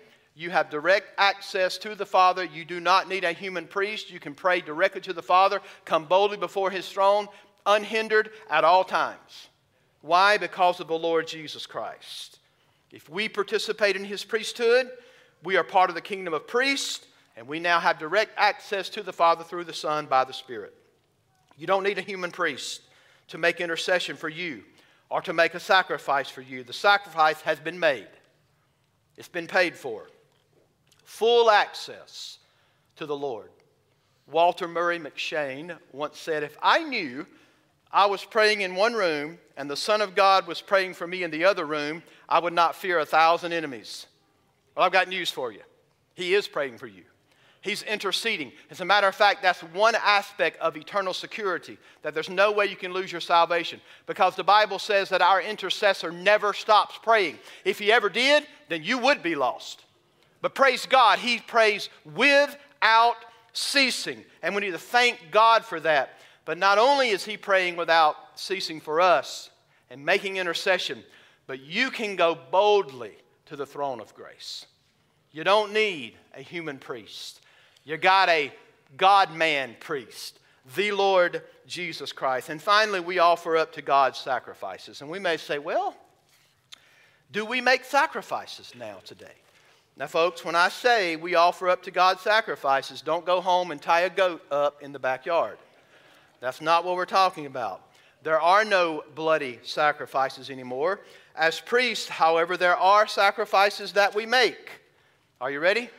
[0.33, 2.43] You have direct access to the Father.
[2.43, 4.09] You do not need a human priest.
[4.09, 7.27] You can pray directly to the Father, come boldly before His throne,
[7.65, 9.49] unhindered at all times.
[10.01, 10.37] Why?
[10.37, 12.39] Because of the Lord Jesus Christ.
[12.91, 14.89] If we participate in His priesthood,
[15.43, 17.05] we are part of the kingdom of priests,
[17.35, 20.73] and we now have direct access to the Father through the Son by the Spirit.
[21.57, 22.81] You don't need a human priest
[23.27, 24.63] to make intercession for you
[25.09, 26.63] or to make a sacrifice for you.
[26.63, 28.07] The sacrifice has been made,
[29.17, 30.07] it's been paid for.
[31.03, 32.39] Full access
[32.95, 33.49] to the Lord.
[34.27, 37.25] Walter Murray McCheyne once said, If I knew
[37.91, 41.23] I was praying in one room and the Son of God was praying for me
[41.23, 44.07] in the other room, I would not fear a thousand enemies.
[44.75, 45.61] Well, I've got news for you.
[46.13, 47.03] He is praying for you.
[47.61, 48.51] He's interceding.
[48.71, 52.65] As a matter of fact, that's one aspect of eternal security, that there's no way
[52.65, 53.79] you can lose your salvation.
[54.07, 57.37] Because the Bible says that our intercessor never stops praying.
[57.63, 59.83] If he ever did, then you would be lost.
[60.41, 63.15] But praise God, he prays without
[63.53, 64.23] ceasing.
[64.41, 66.17] And we need to thank God for that.
[66.45, 69.49] But not only is he praying without ceasing for us
[69.89, 71.03] and making intercession,
[71.47, 73.13] but you can go boldly
[73.45, 74.65] to the throne of grace.
[75.31, 77.41] You don't need a human priest.
[77.83, 78.51] You got a
[78.97, 80.39] God man priest,
[80.75, 82.49] the Lord Jesus Christ.
[82.49, 85.01] And finally, we offer up to God sacrifices.
[85.01, 85.95] And we may say, well,
[87.31, 89.40] do we make sacrifices now today?
[89.97, 93.81] Now, folks, when I say we offer up to God sacrifices, don't go home and
[93.81, 95.57] tie a goat up in the backyard.
[96.39, 97.81] That's not what we're talking about.
[98.23, 101.01] There are no bloody sacrifices anymore.
[101.35, 104.81] As priests, however, there are sacrifices that we make.
[105.39, 105.89] Are you ready?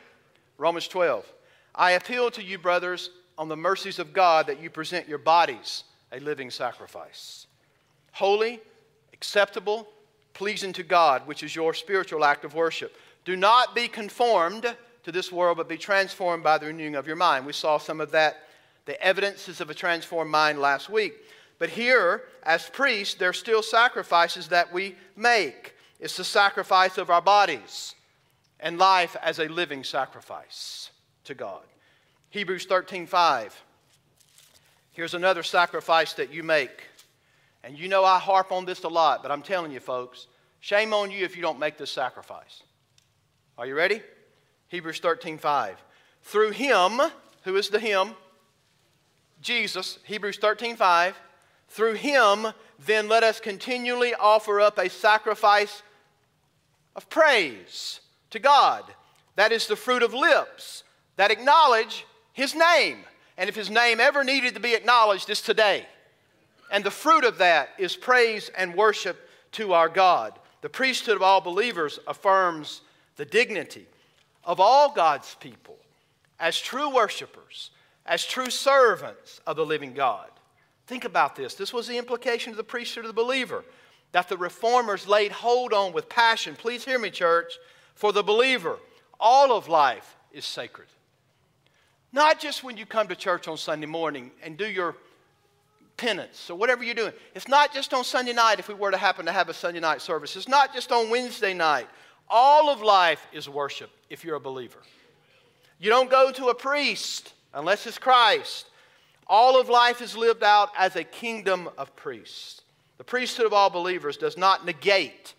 [0.57, 1.25] Romans 12.
[1.75, 5.83] I appeal to you, brothers, on the mercies of God, that you present your bodies
[6.11, 7.47] a living sacrifice,
[8.11, 8.61] holy,
[9.13, 9.87] acceptable,
[10.33, 12.95] pleasing to God, which is your spiritual act of worship.
[13.25, 17.15] Do not be conformed to this world, but be transformed by the renewing of your
[17.15, 17.45] mind.
[17.45, 18.37] We saw some of that,
[18.85, 21.13] the evidences of a transformed mind last week.
[21.59, 25.75] But here, as priests, there are still sacrifices that we make.
[25.99, 27.95] It's the sacrifice of our bodies
[28.59, 30.89] and life as a living sacrifice
[31.25, 31.63] to God.
[32.29, 33.63] Hebrews 13 5.
[34.91, 36.83] Here's another sacrifice that you make.
[37.63, 40.27] And you know I harp on this a lot, but I'm telling you, folks,
[40.59, 42.63] shame on you if you don't make this sacrifice.
[43.57, 44.01] Are you ready?
[44.69, 45.83] Hebrews 13 5.
[46.23, 46.99] Through him,
[47.43, 48.15] who is the him?
[49.41, 51.15] Jesus, Hebrews 13 5.
[51.69, 52.47] Through him,
[52.85, 55.83] then let us continually offer up a sacrifice
[56.95, 57.99] of praise
[58.31, 58.83] to God.
[59.35, 60.83] That is the fruit of lips
[61.15, 62.99] that acknowledge his name.
[63.37, 65.85] And if his name ever needed to be acknowledged, it's today.
[66.71, 70.33] And the fruit of that is praise and worship to our God.
[70.61, 72.81] The priesthood of all believers affirms
[73.15, 73.85] the dignity
[74.43, 75.77] of all God's people
[76.39, 77.71] as true worshipers,
[78.05, 80.29] as true servants of the living God.
[80.87, 81.55] Think about this.
[81.55, 83.63] This was the implication of the priesthood of the believer
[84.11, 86.55] that the reformers laid hold on with passion.
[86.55, 87.53] Please hear me, church.
[87.95, 88.77] For the believer,
[89.19, 90.87] all of life is sacred.
[92.11, 94.95] Not just when you come to church on Sunday morning and do your
[95.97, 97.13] penance or whatever you're doing.
[97.33, 99.79] It's not just on Sunday night if we were to happen to have a Sunday
[99.79, 100.35] night service.
[100.35, 101.87] It's not just on Wednesday night.
[102.29, 104.79] All of life is worship if you're a believer.
[105.79, 108.67] You don't go to a priest unless it's Christ.
[109.27, 112.61] All of life is lived out as a kingdom of priests.
[112.97, 115.33] The priesthood of all believers does not negate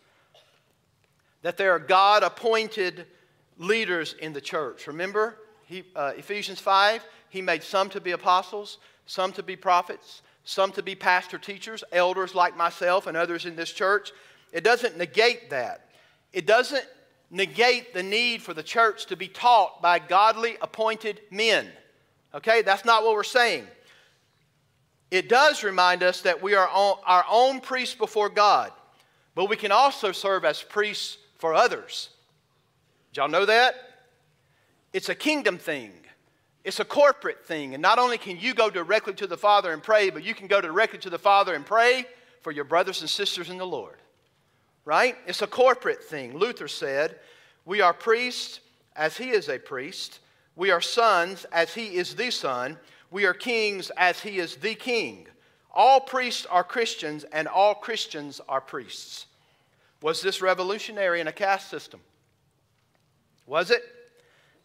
[1.43, 3.07] that there are God appointed
[3.59, 4.87] leaders in the church.
[4.87, 10.23] Remember, he, uh, Ephesians 5, he made some to be apostles, some to be prophets,
[10.45, 14.13] some to be pastor teachers, elders like myself and others in this church.
[14.53, 15.89] It doesn't negate that.
[16.35, 16.85] It doesn't
[17.31, 21.69] negate the need for the church to be taught by godly appointed men.
[22.35, 23.67] Okay, that's not what we're saying.
[25.13, 28.73] It does remind us that we are our own priests before God,
[29.37, 32.11] but we can also serve as priests for others.
[33.13, 33.77] Did y'all know that?
[34.93, 35.93] It's a kingdom thing.
[36.65, 37.75] It's a corporate thing.
[37.75, 40.49] And not only can you go directly to the Father and pray, but you can
[40.49, 42.07] go directly to the Father and pray
[42.43, 43.99] for your brothers and sisters in the Lord.
[44.85, 45.17] Right?
[45.27, 46.37] It's a corporate thing.
[46.37, 47.17] Luther said,
[47.65, 48.61] We are priests
[48.95, 50.21] as he is a priest.
[50.57, 52.79] We are sons as he is the son.
[53.11, 55.27] We are kings as he is the king.
[55.73, 59.27] All priests are Christians, and all Christians are priests.
[60.01, 62.01] Was this revolutionary in a caste system?
[63.47, 63.83] Was it?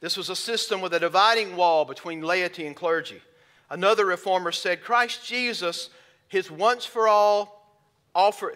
[0.01, 3.21] This was a system with a dividing wall between laity and clergy.
[3.69, 5.89] Another reformer said Christ Jesus,
[6.27, 7.58] his once for all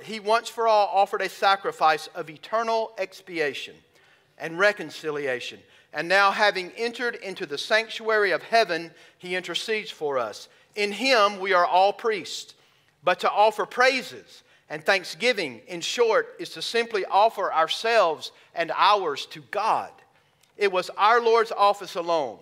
[0.04, 3.76] he once for all offered a sacrifice of eternal expiation
[4.38, 5.60] and reconciliation.
[5.94, 10.50] And now, having entered into the sanctuary of heaven, he intercedes for us.
[10.76, 12.56] In him we are all priests.
[13.04, 19.26] But to offer praises and thanksgiving, in short, is to simply offer ourselves and ours
[19.28, 19.92] to God.
[20.58, 22.40] It was our Lord's office alone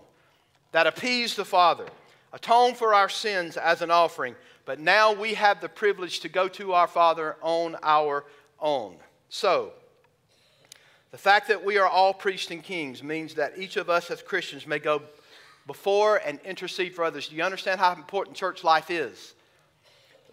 [0.72, 1.86] that appeased the Father,
[2.32, 4.36] atoned for our sins as an offering,
[4.66, 8.26] but now we have the privilege to go to our Father on our
[8.60, 8.96] own.
[9.30, 9.74] So,
[11.12, 14.22] the fact that we are all priests and kings means that each of us as
[14.22, 15.02] Christians may go
[15.68, 17.28] before and intercede for others.
[17.28, 19.34] Do you understand how important church life is?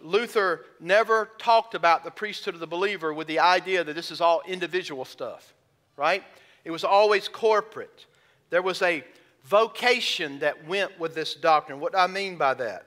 [0.01, 4.21] Luther never talked about the priesthood of the believer with the idea that this is
[4.21, 5.53] all individual stuff,
[5.97, 6.23] right?
[6.63, 8.05] It was always corporate.
[8.49, 9.03] There was a
[9.43, 11.79] vocation that went with this doctrine.
[11.79, 12.85] What do I mean by that?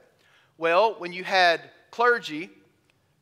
[0.62, 1.60] Well, when you had
[1.90, 2.48] clergy,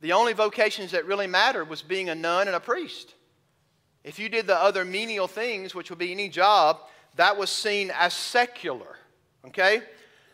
[0.03, 3.14] the only vocations that really mattered was being a nun and a priest.
[4.05, 6.80] If you did the other menial things, which would be any job,
[7.16, 8.99] that was seen as secular.
[9.47, 9.80] Okay?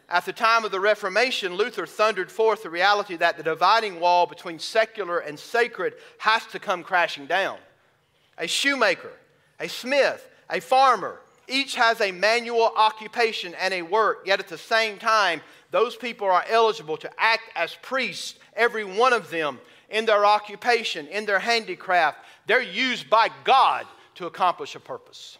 [0.09, 4.26] At the time of the Reformation, Luther thundered forth the reality that the dividing wall
[4.26, 7.59] between secular and sacred has to come crashing down.
[8.36, 9.12] A shoemaker,
[9.61, 14.59] a smith, a farmer, each has a manual occupation and a work, yet at the
[14.59, 15.40] same time,
[15.70, 19.58] those people are eligible to act as priests, every one of them,
[19.90, 22.18] in their occupation, in their handicraft.
[22.46, 23.86] They're used by God
[24.16, 25.38] to accomplish a purpose,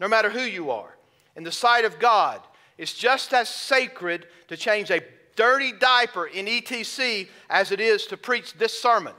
[0.00, 0.96] no matter who you are.
[1.36, 2.40] In the sight of God,
[2.78, 5.02] it's just as sacred to change a
[5.36, 9.14] dirty diaper in ETC as it is to preach this sermon.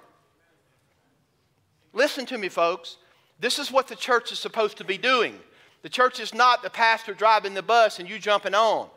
[1.94, 2.98] Listen to me, folks.
[3.40, 5.40] This is what the church is supposed to be doing.
[5.82, 8.90] The church is not the pastor driving the bus and you jumping on.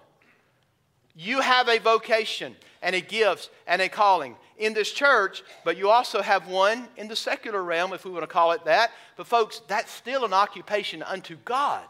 [1.21, 5.91] You have a vocation and a gift and a calling in this church, but you
[5.91, 8.93] also have one in the secular realm, if we want to call it that.
[9.17, 11.83] But, folks, that's still an occupation unto God.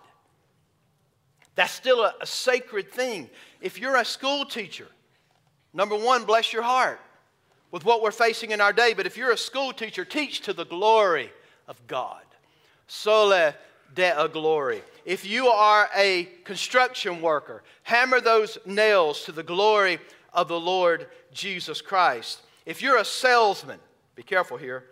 [1.56, 3.28] That's still a, a sacred thing.
[3.60, 4.86] If you're a school teacher,
[5.74, 6.98] number one, bless your heart
[7.70, 8.94] with what we're facing in our day.
[8.94, 11.30] But if you're a school teacher, teach to the glory
[11.66, 12.22] of God.
[12.86, 13.52] Soli
[13.94, 14.82] Deo glory.
[15.04, 19.98] If you are a construction worker, hammer those nails to the glory
[20.32, 22.42] of the Lord Jesus Christ.
[22.66, 23.78] If you're a salesman,
[24.14, 24.84] be careful here,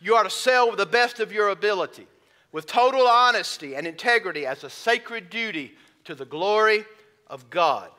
[0.00, 2.06] you are to sell with the best of your ability,
[2.52, 5.72] with total honesty and integrity as a sacred duty
[6.04, 6.84] to the glory
[7.28, 7.90] of God.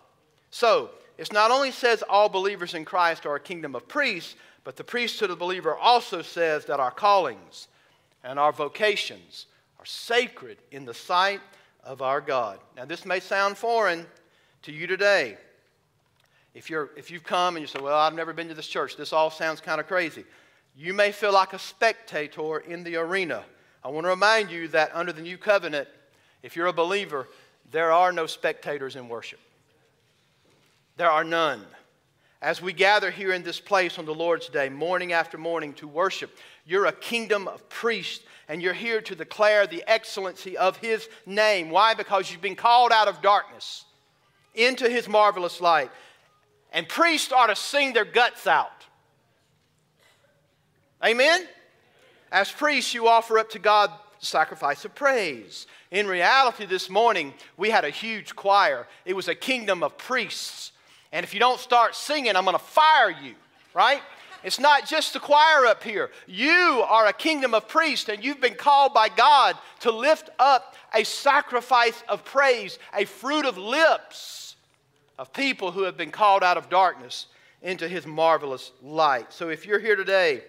[0.52, 4.76] So, it not only says all believers in Christ are a kingdom of priests, but
[4.76, 7.68] the priesthood of the believer also says that our callings
[8.24, 9.46] and our vocations
[9.86, 11.42] are sacred in the sight
[11.84, 12.58] of our God.
[12.76, 14.08] Now, this may sound foreign
[14.64, 15.38] to you today.
[16.56, 18.98] If, you're, if you've come and you say, Well, I've never been to this church,
[18.98, 20.26] this all sounds kind of crazy.
[20.76, 23.44] You may feel like a spectator in the arena.
[23.84, 25.88] I want to remind you that under the new covenant,
[26.42, 27.28] if you're a believer,
[27.70, 29.40] there are no spectators in worship.
[30.98, 31.64] There are none.
[32.42, 35.88] As we gather here in this place on the Lord's Day, morning after morning, to
[35.88, 41.08] worship, you're a kingdom of priests and you're here to declare the excellency of His
[41.26, 41.70] name.
[41.70, 41.94] Why?
[41.94, 43.86] Because you've been called out of darkness
[44.54, 45.92] into His marvelous light.
[46.72, 48.86] And priests are to sing their guts out.
[51.04, 51.48] Amen?
[52.32, 55.68] As priests, you offer up to God the sacrifice of praise.
[55.92, 58.88] In reality, this morning, we had a huge choir.
[59.06, 60.72] It was a kingdom of priests.
[61.12, 63.36] And if you don't start singing, I'm going to fire you,
[63.74, 64.02] right?
[64.46, 66.12] It's not just the choir up here.
[66.28, 70.76] You are a kingdom of priests, and you've been called by God to lift up
[70.94, 74.56] a sacrifice of praise, a fruit of lips
[75.18, 77.26] of people who have been called out of darkness
[77.64, 79.34] into his marvelous light.
[79.34, 80.44] So if you're here today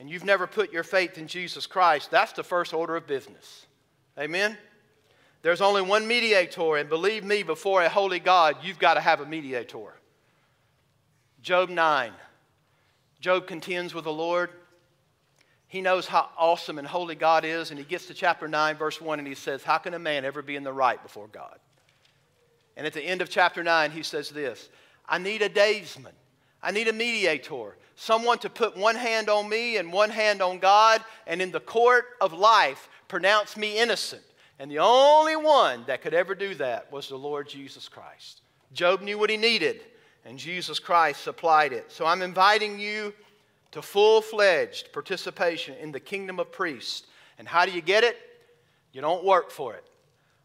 [0.00, 3.66] and you've never put your faith in Jesus Christ, that's the first order of business.
[4.18, 4.58] Amen?
[5.42, 9.20] There's only one mediator, and believe me, before a holy God, you've got to have
[9.20, 9.94] a mediator.
[11.42, 12.12] Job 9.
[13.20, 14.50] Job contends with the Lord.
[15.68, 19.00] He knows how awesome and holy God is, and he gets to chapter 9, verse
[19.00, 21.58] 1, and he says, How can a man ever be in the right before God?
[22.76, 24.68] And at the end of chapter 9, he says this
[25.08, 26.14] I need a daysman,
[26.62, 30.58] I need a mediator, someone to put one hand on me and one hand on
[30.58, 34.22] God, and in the court of life pronounce me innocent.
[34.58, 38.42] And the only one that could ever do that was the Lord Jesus Christ.
[38.72, 39.82] Job knew what he needed
[40.24, 41.90] and Jesus Christ supplied it.
[41.90, 43.12] So I'm inviting you
[43.72, 47.06] to full fledged participation in the kingdom of priests.
[47.38, 48.16] And how do you get it?
[48.92, 49.84] You don't work for it.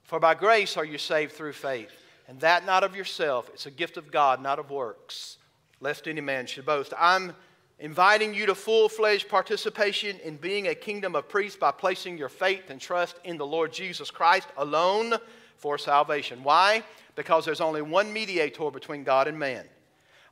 [0.03, 1.91] For by grace are you saved through faith,
[2.27, 3.49] and that not of yourself.
[3.53, 5.37] It's a gift of God, not of works,
[5.79, 6.93] lest any man should boast.
[6.97, 7.33] I'm
[7.79, 12.29] inviting you to full fledged participation in being a kingdom of priests by placing your
[12.29, 15.15] faith and trust in the Lord Jesus Christ alone
[15.57, 16.43] for salvation.
[16.43, 16.83] Why?
[17.15, 19.65] because there's only one mediator between God and man.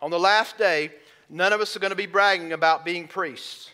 [0.02, 0.92] On the last day,
[1.30, 3.72] none of us are going to be bragging about being priests.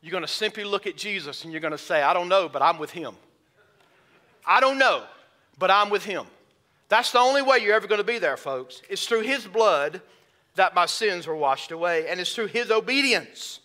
[0.00, 2.48] You're going to simply look at Jesus and you're going to say, I don't know,
[2.48, 3.14] but I'm with him.
[4.46, 5.04] I don't know,
[5.58, 6.24] but I'm with him.
[6.88, 8.80] That's the only way you're ever going to be there, folks.
[8.88, 10.00] It's through his blood
[10.54, 13.60] that my sins were washed away, and it's through his obedience.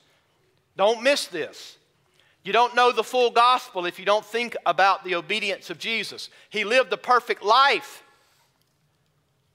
[0.77, 1.77] Don't miss this.
[2.45, 6.29] You don't know the full gospel if you don't think about the obedience of Jesus.
[6.51, 8.03] He lived the perfect life.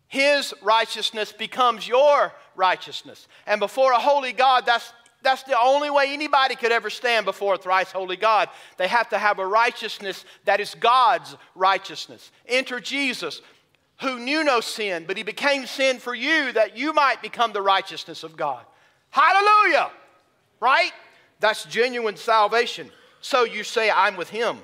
[0.09, 3.29] His righteousness becomes your righteousness.
[3.47, 7.55] And before a holy God, that's, that's the only way anybody could ever stand before
[7.55, 8.49] a thrice holy God.
[8.77, 12.33] They have to have a righteousness that is God's righteousness.
[12.49, 13.41] Enter Jesus,
[14.01, 17.63] who knew no sin, but he became sin for you that you might become the
[17.63, 18.65] righteousness of God.
[19.11, 19.93] Hallelujah!
[20.59, 20.91] Right?
[21.41, 22.91] That's genuine salvation.
[23.21, 24.59] So you say, I'm with him.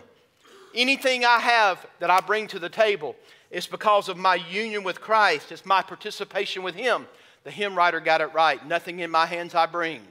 [0.74, 3.16] Anything I have that I bring to the table
[3.51, 7.07] it's because of my union with Christ, it's my participation with Him.
[7.45, 8.64] The hymn writer got it right.
[8.66, 10.03] Nothing in my hands I bring,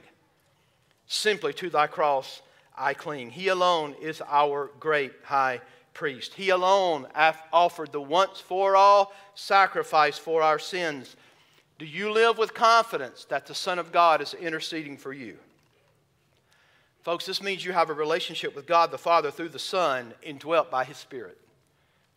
[1.06, 2.40] simply to thy cross
[2.76, 3.30] I cling.
[3.30, 5.60] He alone is our great high
[5.92, 6.34] priest.
[6.34, 7.06] He alone
[7.52, 11.16] offered the once for all sacrifice for our sins.
[11.78, 15.36] Do you live with confidence that the Son of God is interceding for you?
[17.06, 20.72] Folks, this means you have a relationship with God the Father through the Son, indwelt
[20.72, 21.38] by His Spirit.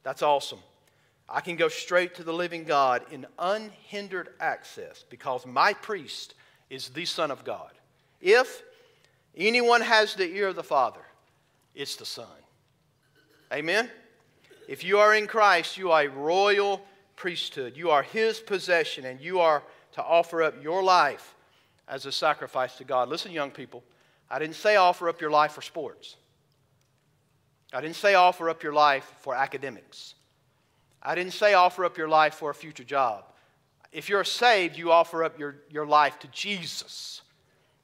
[0.02, 0.58] That's awesome.
[1.30, 6.34] I can go straight to the living God in unhindered access because my priest
[6.72, 7.70] is the Son of God.
[8.20, 8.64] If
[9.38, 11.06] anyone has the ear of the Father,
[11.76, 12.26] it's the Son.
[13.54, 13.92] Amen?
[14.68, 16.82] If you are in Christ, you are a royal
[17.16, 17.78] priesthood.
[17.78, 19.62] You are His possession, and you are
[19.92, 21.36] to offer up your life
[21.88, 23.08] as a sacrifice to God.
[23.08, 23.84] Listen, young people,
[24.30, 26.16] I didn't say offer up your life for sports,
[27.74, 30.16] I didn't say offer up your life for academics.
[31.02, 33.24] I didn't say offer up your life for a future job.
[33.92, 37.22] If you're saved, you offer up your, your life to Jesus.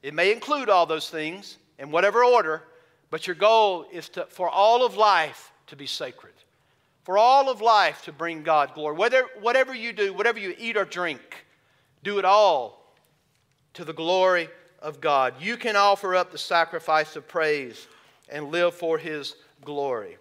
[0.03, 2.63] It may include all those things in whatever order,
[3.09, 6.33] but your goal is to, for all of life to be sacred,
[7.03, 8.95] for all of life to bring God glory.
[8.95, 11.45] Whether, whatever you do, whatever you eat or drink,
[12.03, 12.93] do it all
[13.73, 14.49] to the glory
[14.81, 15.35] of God.
[15.39, 17.87] You can offer up the sacrifice of praise
[18.29, 20.17] and live for His glory.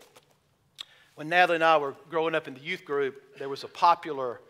[1.15, 4.41] When Natalie and I were growing up in the youth group, there was a popular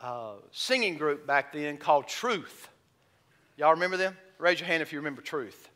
[0.00, 2.68] uh, singing group back then called Truth.
[3.56, 4.16] Y'all remember them?
[4.38, 5.68] Raise your hand if you remember Truth.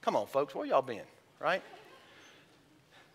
[0.00, 1.02] Come on, folks, where y'all been,
[1.38, 1.62] right?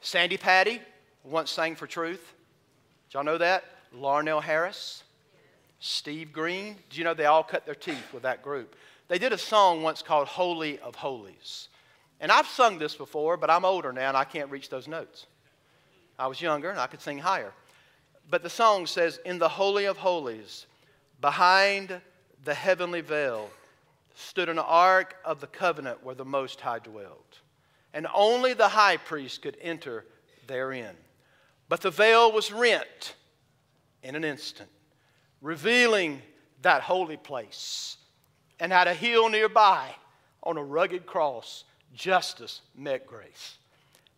[0.02, 0.80] Sandi Patty
[1.24, 2.34] once sang for Truth.
[3.08, 3.64] Did y'all know that?
[3.96, 5.04] Larnell Harris,
[5.80, 6.76] Steve Green.
[6.90, 8.76] Do you know they all cut their teeth with that group?
[9.14, 11.68] They did a song once called Holy of Holies.
[12.20, 15.28] And I've sung this before, but I'm older now and I can't reach those notes.
[16.18, 17.54] I was younger and I could sing higher.
[18.28, 20.66] But the song says, In the Holy of Holies,
[21.22, 22.02] behind
[22.44, 23.52] the heavenly veil,
[24.16, 27.42] stood an ark of the covenant where the Most High dwelt.
[27.94, 30.06] And only the high priest could enter
[30.48, 30.96] therein.
[31.70, 33.14] But the veil was rent
[34.02, 34.72] in an instant,
[35.40, 36.24] revealing
[36.64, 37.98] that holy place.
[38.60, 39.90] And at a hill nearby,
[40.44, 43.58] on a rugged cross, justice met grace.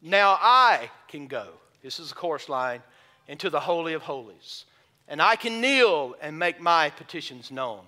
[0.01, 1.47] Now I can go
[1.85, 2.81] this is the chorus line,
[3.27, 4.65] into the Holy of Holies.
[5.07, 7.81] And I can kneel and make my petitions known.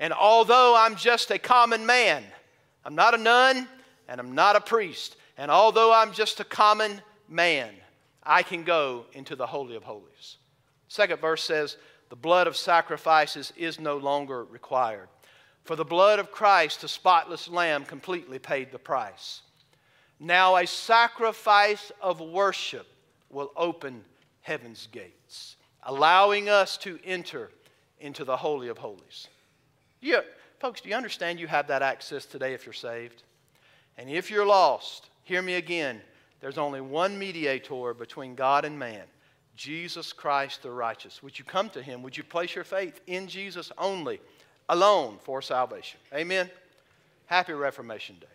[0.00, 2.24] And although I'm just a common man,
[2.84, 3.68] I'm not a nun
[4.08, 5.14] and I'm not a priest.
[5.38, 7.70] And although I'm just a common man,
[8.24, 10.38] I can go into the Holy of Holies.
[10.88, 11.76] Second verse says,
[12.08, 15.08] The blood of sacrifices is no longer required.
[15.64, 19.42] For the blood of Christ, the spotless lamb, completely paid the price.
[20.18, 22.86] Now, a sacrifice of worship
[23.30, 24.04] will open
[24.42, 27.50] heaven's gates, allowing us to enter
[28.00, 29.28] into the Holy of Holies.
[30.00, 30.20] Yeah,
[30.58, 33.22] folks, do you understand you have that access today if you're saved?
[33.96, 36.00] And if you're lost, hear me again.
[36.40, 39.04] There's only one mediator between God and man
[39.56, 41.22] Jesus Christ the righteous.
[41.22, 42.02] Would you come to him?
[42.02, 44.18] Would you place your faith in Jesus only,
[44.70, 45.98] alone for salvation?
[46.14, 46.48] Amen.
[47.26, 48.26] Happy Reformation Day.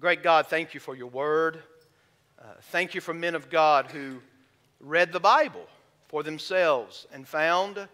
[0.00, 1.62] Great God, thank you for your word.
[2.38, 4.20] Uh, thank you for men of God who
[4.78, 5.66] read the Bible
[6.08, 7.88] for themselves and found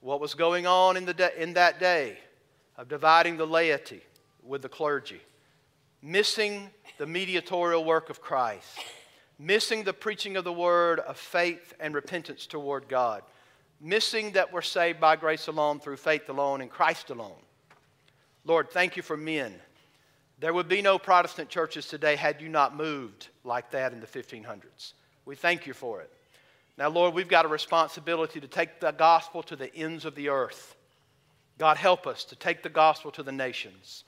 [0.00, 2.16] what was going on in, the de- in that day
[2.76, 4.00] of dividing the laity
[4.42, 5.20] with the clergy,
[6.00, 8.78] missing the mediatorial work of Christ,
[9.38, 13.22] missing the preaching of the word of faith and repentance toward God,
[13.84, 17.40] missing that we're saved by grace alone, through faith alone, in Christ alone.
[18.44, 19.54] Lord, thank you for men
[20.38, 24.06] there would be no Protestant churches today had you not moved like that in the
[24.06, 24.94] 1500s.
[25.24, 26.10] We thank you for it.
[26.76, 30.28] Now, Lord, we've got a responsibility to take the gospel to the ends of the
[30.28, 30.74] earth.
[31.56, 34.04] God, help us to take the gospel to the nations.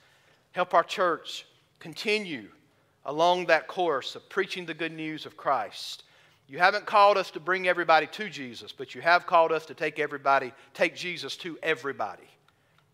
[0.51, 1.45] Help our church
[1.79, 2.49] continue
[3.05, 6.03] along that course of preaching the good news of Christ.
[6.47, 9.73] You haven't called us to bring everybody to Jesus, but you have called us to
[9.73, 12.27] take everybody, take Jesus to everybody.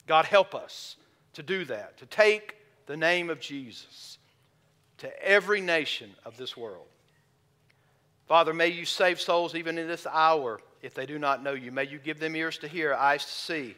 [0.08, 0.96] God, help us
[1.34, 2.56] to do that, to take
[2.88, 4.18] the name of Jesus
[4.98, 6.88] to every nation of this world.
[8.28, 11.72] Father, may you save souls even in this hour if they do not know you.
[11.72, 13.76] May you give them ears to hear, eyes to see.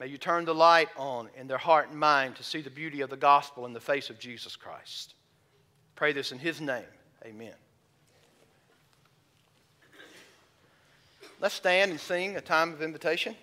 [0.00, 3.02] May you turn the light on in their heart and mind to see the beauty
[3.02, 5.14] of the gospel in the face of Jesus Christ.
[5.96, 6.82] Pray this in his name.
[7.24, 7.54] Amen.
[11.44, 13.36] Let's stand and sing a time of invitation.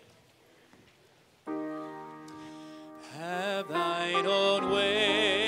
[3.16, 5.41] Have thine own way,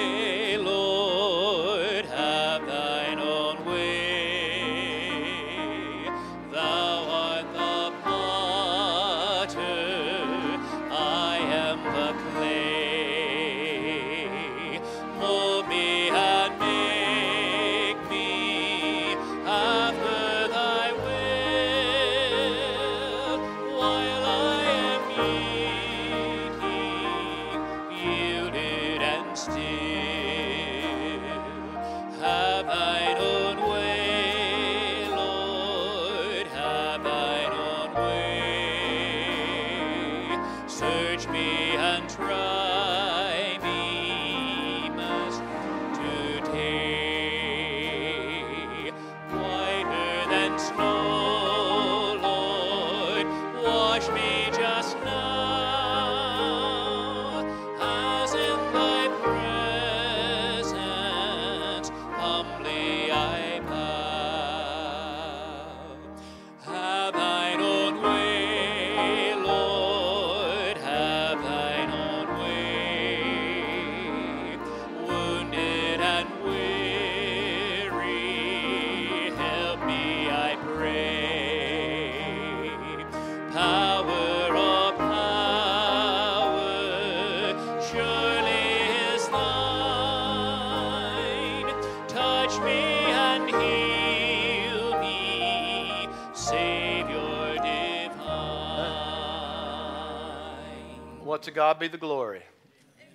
[101.54, 102.41] God be the glory.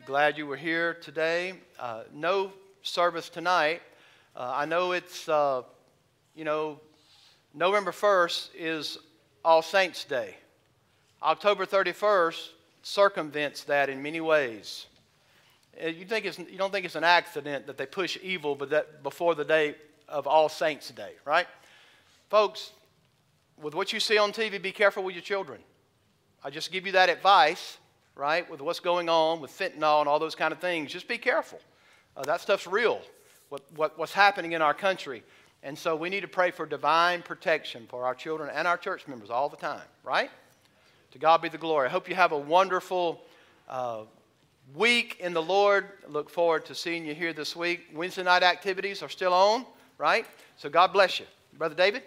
[0.07, 1.55] Glad you were here today.
[1.77, 3.83] Uh, no service tonight.
[4.37, 5.63] Uh, I know it's, uh,
[6.37, 6.79] you know,
[7.53, 8.99] November 1st is
[9.45, 10.37] All Saints' Day.
[11.21, 12.51] October 31st
[12.83, 14.87] circumvents that in many ways.
[15.83, 18.71] Uh, You, think it's, you don't think it's an accident that they push evil but
[18.71, 19.75] that before the day
[20.09, 21.49] of All Saints' Day, right?
[22.31, 22.71] Folks,
[23.61, 25.59] with what you see on TV, be careful with your children.
[26.45, 27.79] I just give you that advice,
[28.19, 28.51] right?
[28.51, 31.61] With what's going on with fentanyl and all those kind of things, just be careful.
[32.17, 33.01] Uh, that stuff's real,
[33.49, 35.23] what, what, what's happening in our country.
[35.63, 39.07] And so we need to pray for divine protection for our children and our church
[39.07, 40.31] members all the time, right?
[41.13, 41.87] To God be the glory.
[41.87, 43.23] I hope you have a wonderful
[43.69, 44.03] uh,
[44.75, 45.87] week in the Lord.
[46.09, 47.87] Look forward to seeing you here this week.
[47.95, 49.65] Wednesday night activities are still on,
[49.97, 50.27] right?
[50.57, 51.27] So God bless you.
[51.57, 52.03] Brother David?